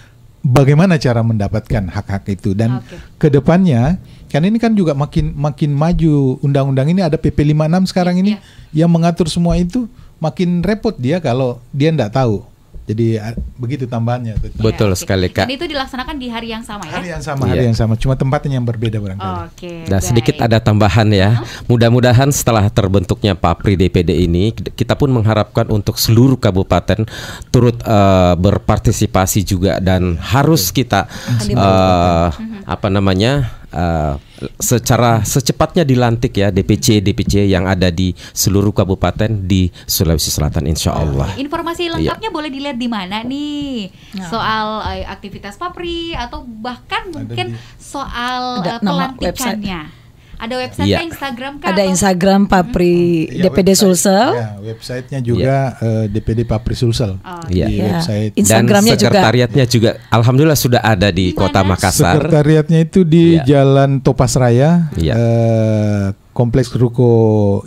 bagaimana 0.45 0.95
cara 1.01 1.25
mendapatkan 1.25 1.89
hak-hak 1.89 2.23
itu? 2.29 2.53
Dan 2.53 2.79
Oke. 2.79 2.95
ke 3.17 3.27
depannya 3.33 3.97
kan 4.29 4.45
ini 4.45 4.61
kan 4.61 4.77
juga 4.77 4.93
makin 4.93 5.33
makin 5.33 5.73
maju 5.73 6.37
undang-undang 6.45 6.93
ini 6.93 7.01
ada 7.01 7.17
PP 7.17 7.49
56 7.57 7.89
sekarang 7.89 8.21
ini 8.21 8.37
yang 8.69 8.89
mengatur 8.93 9.25
semua 9.25 9.57
itu 9.57 9.89
makin 10.21 10.61
repot 10.61 10.93
dia 10.93 11.17
kalau 11.17 11.57
dia 11.73 11.89
tidak 11.89 12.13
tahu 12.13 12.45
jadi 12.89 13.21
begitu 13.53 13.85
tambahannya 13.85 14.33
tuh. 14.35 14.49
Betul 14.57 14.89
Ya, 14.89 14.93
oke. 14.93 14.97
sekali 14.97 15.29
Kak. 15.29 15.45
Dan 15.45 15.53
itu 15.53 15.69
dilaksanakan 15.69 16.15
di 16.17 16.27
hari 16.27 16.49
yang 16.49 16.65
sama 16.65 16.81
ya. 16.83 16.97
hari 16.97 17.13
yang 17.13 17.21
sama 17.21 17.45
Iya. 17.45 17.51
hari 17.53 17.63
yang 17.69 17.77
sama 17.77 17.93
cuma 17.93 18.17
tempatnya 18.17 18.57
yang 18.57 18.65
berbeda 18.65 18.97
barangkali 18.97 19.37
Oke. 19.45 19.73
Nah 19.85 20.01
sedikit 20.01 20.41
ada 20.41 20.57
tambahan 20.57 21.05
ya. 21.13 21.45
Mudah-mudahan 21.69 22.33
setelah 22.33 22.65
terbentuknya 22.67 23.37
Papri 23.37 23.77
DPD 23.77 24.25
ini, 24.25 24.49
kita 24.51 24.97
pun 24.97 25.13
mengharapkan 25.13 25.69
untuk 25.69 26.01
seluruh 26.01 26.35
kabupaten 26.35 27.05
turut 27.49 27.77
eh, 27.79 28.33
berpartisipasi 28.35 29.45
juga 29.45 29.77
dan 29.77 30.17
harus 30.17 30.73
kita 30.73 31.05
eh, 31.45 32.27
apa 32.65 32.87
namanya 32.89 33.53
eh, 33.69 34.13
secara 34.55 35.21
secepatnya 35.21 35.83
dilantik 35.83 36.31
ya 36.33 36.47
DPC 36.47 36.99
DPC 36.99 37.45
yang 37.45 37.65
ada 37.65 37.89
di 37.89 38.11
seluruh 38.31 38.71
kabupaten 38.71 39.43
di 39.43 39.67
Sulawesi 39.83 40.29
Selatan 40.29 40.65
Insya 40.65 40.93
Allah. 40.93 41.35
Informasi 41.35 41.85
Iya. 41.85 41.91
lengkapnya 41.95 42.29
boleh 42.29 42.49
dilihat 42.49 42.75
di 42.75 42.87
mana 42.87 43.21
nih? 43.21 43.91
Soal 44.23 44.65
eh, 44.93 45.05
aktivitas 45.05 45.55
Papri 45.55 46.11
atau 46.11 46.41
bahkan 46.43 47.09
mungkin 47.09 47.51
di- 47.51 47.59
soal 47.77 48.63
Ada 48.63 48.79
nama 48.79 49.11
pelantikannya. 49.11 49.98
Ada 50.39 50.55
website 50.55 50.87
Iya. 50.87 50.99
Instagram 51.03 51.53
kah? 51.59 51.67
Ada 51.67 51.83
Instagram 51.83 52.41
Papri 52.47 52.97
Iya, 53.27 53.43
DPD 53.43 53.69
website- 53.69 53.79
Sulsel. 53.83 54.27
ya, 54.33 54.49
websitenya 54.61 55.19
juga 55.19 55.55
eh, 55.77 56.05
DPD 56.07 56.39
Papri 56.43 56.73
Sulsel 56.73 57.19
Oh, 57.19 57.43
Iya. 57.45 57.67
di 57.67 57.75
Ya. 57.75 57.83
website 57.91 58.31
Dan 58.31 58.39
Instagramnya 58.39 58.95
juga. 58.95 59.03
sekretariatnya 59.11 59.65
juga, 59.65 59.89
alhamdulillah 60.09 60.55
sudah 60.57 60.81
ada 60.81 61.11
di 61.11 61.31
Di 61.31 61.35
Kota? 61.35 61.59
Makassar. 61.61 62.15
Sekretariatnya 62.15 62.79
itu 62.79 63.03
di 63.03 63.35
Iya. 63.35 63.43
Jalan 63.59 63.99
Topas 63.99 64.33
Raya, 64.33 64.87
Iya. 64.95 65.13
eh, 65.13 66.05
Kompleks 66.39 66.71
Ruko 66.71 67.11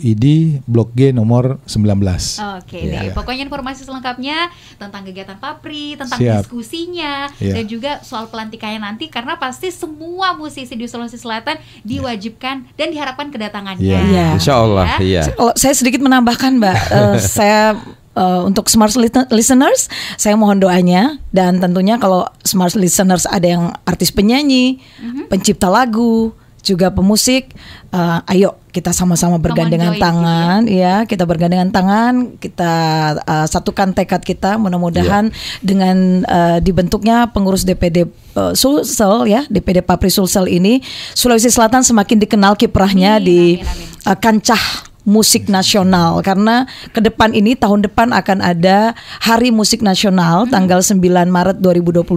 ID, 0.01 0.57
Blok 0.65 0.97
G 0.97 1.13
nomor 1.13 1.61
19. 1.69 2.41
Oke 2.57 2.81
Iya. 2.89 3.05
deh, 3.05 3.13
pokoknya 3.13 3.45
informasi 3.45 3.85
selengkapnya 3.85 4.49
tentang 4.81 5.05
kegiatan 5.05 5.37
Papri, 5.37 5.93
tentang 5.93 6.17
Siap. 6.17 6.49
diskusinya, 6.49 7.29
Iya. 7.37 7.61
dan 7.61 7.65
juga 7.69 7.91
soal 8.01 8.33
pelantikannya 8.33 8.81
nanti 8.81 9.13
karena 9.13 9.37
pasti 9.37 9.69
semua 9.69 10.33
musisi 10.33 10.73
di 10.73 10.89
Sulawesi 10.89 11.21
Selatan 11.21 11.61
diwajibkan 11.85 12.73
dan 12.73 12.89
diharapkan 12.89 13.29
kedatangannya. 13.29 13.85
Iya. 13.85 13.99
Iya. 14.09 14.27
Insya 14.41 14.57
Allah, 14.57 14.97
Ya. 14.97 14.97
iya. 15.05 15.21
Kalau 15.29 15.53
saya 15.53 15.77
sedikit 15.77 16.01
menambahkan, 16.01 16.57
Mbak, 16.57 16.77
eh, 16.97 17.15
saya 17.21 17.77
eh, 18.17 18.41
untuk 18.41 18.73
smart 18.73 18.97
listeners, 19.29 19.85
saya 20.17 20.33
mohon 20.33 20.57
doanya 20.57 21.21
dan 21.29 21.61
tentunya 21.61 22.01
kalau 22.01 22.25
smart 22.41 22.73
listeners 22.73 23.29
ada 23.29 23.45
yang 23.45 23.63
artis 23.85 24.09
penyanyi, 24.09 24.81
pencipta 25.29 25.69
lagu, 25.69 26.33
juga 26.63 26.89
pemusik, 26.89 27.53
eh, 27.93 28.31
ayo 28.33 28.62
kita 28.73 28.89
sama-sama 28.89 29.37
bergandengan 29.37 29.93
gitu 29.93 30.01
tangan, 30.01 30.59
ya 30.65 31.05
kita 31.05 31.29
bergandengan 31.29 31.69
tangan, 31.69 32.13
kita 32.41 32.73
eh, 33.21 33.45
satukan 33.45 33.93
tekad 33.93 34.25
kita, 34.25 34.57
mudah-mudahan 34.57 35.29
dengan 35.61 36.25
eh, 36.25 36.57
dibentuknya 36.57 37.29
pengurus 37.29 37.69
DPD 37.69 38.09
eh, 38.09 38.53
Sulsel 38.57 39.29
ya, 39.29 39.45
DPD 39.45 39.85
Papri 39.85 40.09
Sulsel 40.09 40.49
ini, 40.49 40.81
Sulawesi 41.13 41.53
Selatan 41.53 41.85
semakin 41.85 42.17
dikenal 42.25 42.57
kiprahnya 42.57 43.21
Amin, 43.21 43.27
di 43.29 43.39
amin, 43.61 43.69
amin. 43.69 44.09
eh, 44.09 44.17
kancah 44.17 44.92
musik 45.03 45.45
nasional 45.45 46.19
karena 46.19 46.63
ke 46.89 46.99
depan 46.99 47.31
ini 47.31 47.53
tahun 47.53 47.83
depan 47.83 48.11
akan 48.11 48.39
ada 48.39 48.95
Hari 49.19 49.49
Musik 49.49 49.79
Nasional 49.79 50.47
tanggal 50.47 50.79
9 50.79 50.95
Maret 51.27 51.59
2022 51.59 52.07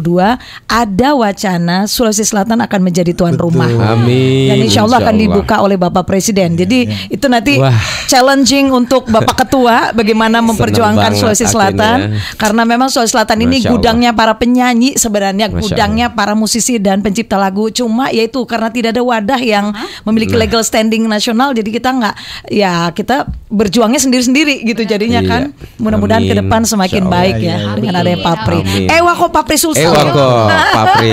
ada 0.66 1.08
wacana 1.12 1.84
Sulawesi 1.84 2.22
Selatan 2.22 2.60
akan 2.60 2.80
menjadi 2.80 3.10
tuan 3.10 3.34
rumah. 3.34 3.66
Amin. 3.92 4.48
Dan 4.48 4.58
insya 4.62 4.82
Allah 4.82 5.00
akan 5.00 5.12
Insya 5.12 5.24
Allah. 5.24 5.34
dibuka 5.34 5.56
oleh 5.58 5.74
Bapak 5.74 6.04
Presiden. 6.04 6.54
Jadi 6.54 6.78
itu 7.08 7.26
nanti 7.26 7.58
Wah. 7.58 7.74
challenging 8.06 8.70
untuk 8.70 9.06
Bapak 9.06 9.42
Ketua 9.42 9.90
bagaimana 9.90 10.38
memperjuangkan 10.40 11.10
Sulawesi 11.12 11.44
Selatan 11.44 11.98
akhirnya. 12.06 12.36
karena 12.36 12.62
memang 12.62 12.86
Sulawesi 12.86 13.12
Selatan 13.12 13.38
ini 13.40 13.56
Masya 13.56 13.62
Allah. 13.64 13.72
gudangnya 13.72 14.10
para 14.12 14.34
penyanyi 14.34 14.94
sebenarnya 14.94 15.46
Masya 15.48 15.58
gudangnya 15.58 16.06
para 16.08 16.32
musisi 16.32 16.76
dan 16.76 17.00
pencipta 17.00 17.34
lagu 17.34 17.66
cuma 17.68 18.08
yaitu 18.08 18.38
karena 18.44 18.70
tidak 18.70 18.92
ada 18.92 19.02
wadah 19.02 19.40
yang 19.40 19.74
memiliki 20.02 20.28
Nah. 20.28 20.42
legal 20.42 20.60
standing 20.60 21.02
nasional 21.04 21.50
jadi 21.50 21.70
kita 21.72 21.90
nggak 21.90 22.14
ya 22.48 22.75
kita 22.90 23.16
berjuangnya 23.46 23.98
sendiri-sendiri 23.98 24.64
gitu 24.64 24.82
jadinya 24.82 25.20
Iya. 25.22 25.30
kan 25.30 25.42
mudah-mudahan 25.78 26.24
ke 26.24 26.34
depan 26.34 26.60
semakin 26.64 27.04
Insya 27.04 27.12
baik 27.12 27.36
ya 27.36 27.42
Iya, 27.42 27.56
iya, 27.56 27.74
dengan 27.74 27.94
adanya 28.00 28.18
Papri. 28.20 28.60
Amin. 28.62 28.88
Eh 28.90 29.00
kok 29.02 29.28
Papri 29.28 29.56
Sulsel. 29.56 29.86
Eh 29.86 29.90
wako 29.90 30.26
Papri. 30.50 31.10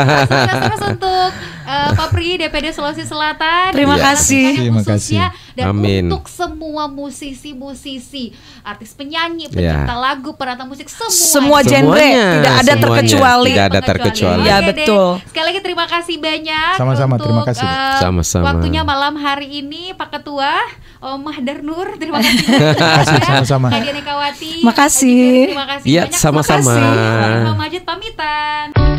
Sukses 0.52 0.80
untuk 0.88 1.30
eh, 1.66 1.90
Papri 1.92 2.38
DPD 2.38 2.70
Sulawesi 2.70 3.02
Selatan. 3.02 3.74
Terima 3.74 3.98
kasih. 3.98 4.54
Terima 4.56 4.80
khususnya. 4.80 5.34
kasih. 5.34 5.54
Dan 5.56 5.72
Amin. 5.72 6.04
untuk 6.06 6.28
semua 6.28 6.84
musisi-musisi, 6.86 8.28
artis 8.62 8.92
penyanyi, 8.92 9.48
Ya. 9.48 9.72
pencipta 9.82 9.96
lagu, 9.96 10.30
penata 10.32 10.62
musik 10.62 10.84
semua. 10.86 11.08
Semua 11.08 11.58
genre 11.60 11.96
Semuanya, 11.96 12.26
tidak 12.36 12.52
ada 12.52 12.60
semuanya. 12.62 12.76
terkecuali. 12.84 13.50
Tidak 13.50 13.66
ada 13.66 13.80
terkecuali. 13.82 14.42
Oke 14.42 14.52
deh. 14.52 14.66
betul. 14.68 15.08
Sekali 15.26 15.44
lagi 15.46 15.60
terima 15.60 15.86
kasih 15.86 16.16
banyak 16.18 16.72
Sama-sama, 16.76 17.12
untuk 17.14 17.24
terima 17.26 17.42
kasih, 17.42 17.64
eh, 17.64 17.98
Sama-sama. 17.98 18.44
waktunya 18.46 18.82
malam 18.82 19.14
hari 19.16 19.48
ini 19.56 19.82
Pak 19.92 20.08
Ketua 20.12 20.52
Om 20.98 21.20
Mahdar 21.24 21.58
Nur. 21.60 21.88
Terima 21.96 22.20
kasih. 22.20 22.46
kasih, 22.76 23.20
sama-sama. 23.24 23.68
Makasih. 23.72 24.60
Haji 24.60 25.14
Ferry, 25.16 25.44
Terima 25.46 25.66
kasih 25.66 25.88
Iya, 25.88 26.02
banyak. 26.04 26.20
sama-sama. 26.20 26.72
Terima 26.76 26.92
kasih. 27.16 27.56
Majid 27.56 27.82
pamitan. 27.82 28.95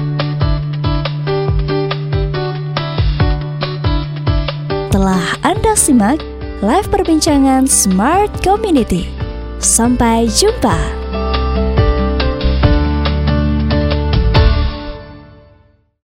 Telah 4.98 5.38
Anda 5.46 5.78
simak 5.78 6.26
live 6.66 6.90
perbincangan 6.90 7.70
Smart 7.70 8.34
Community. 8.42 9.06
Sampai 9.62 10.26
jumpa. 10.26 10.74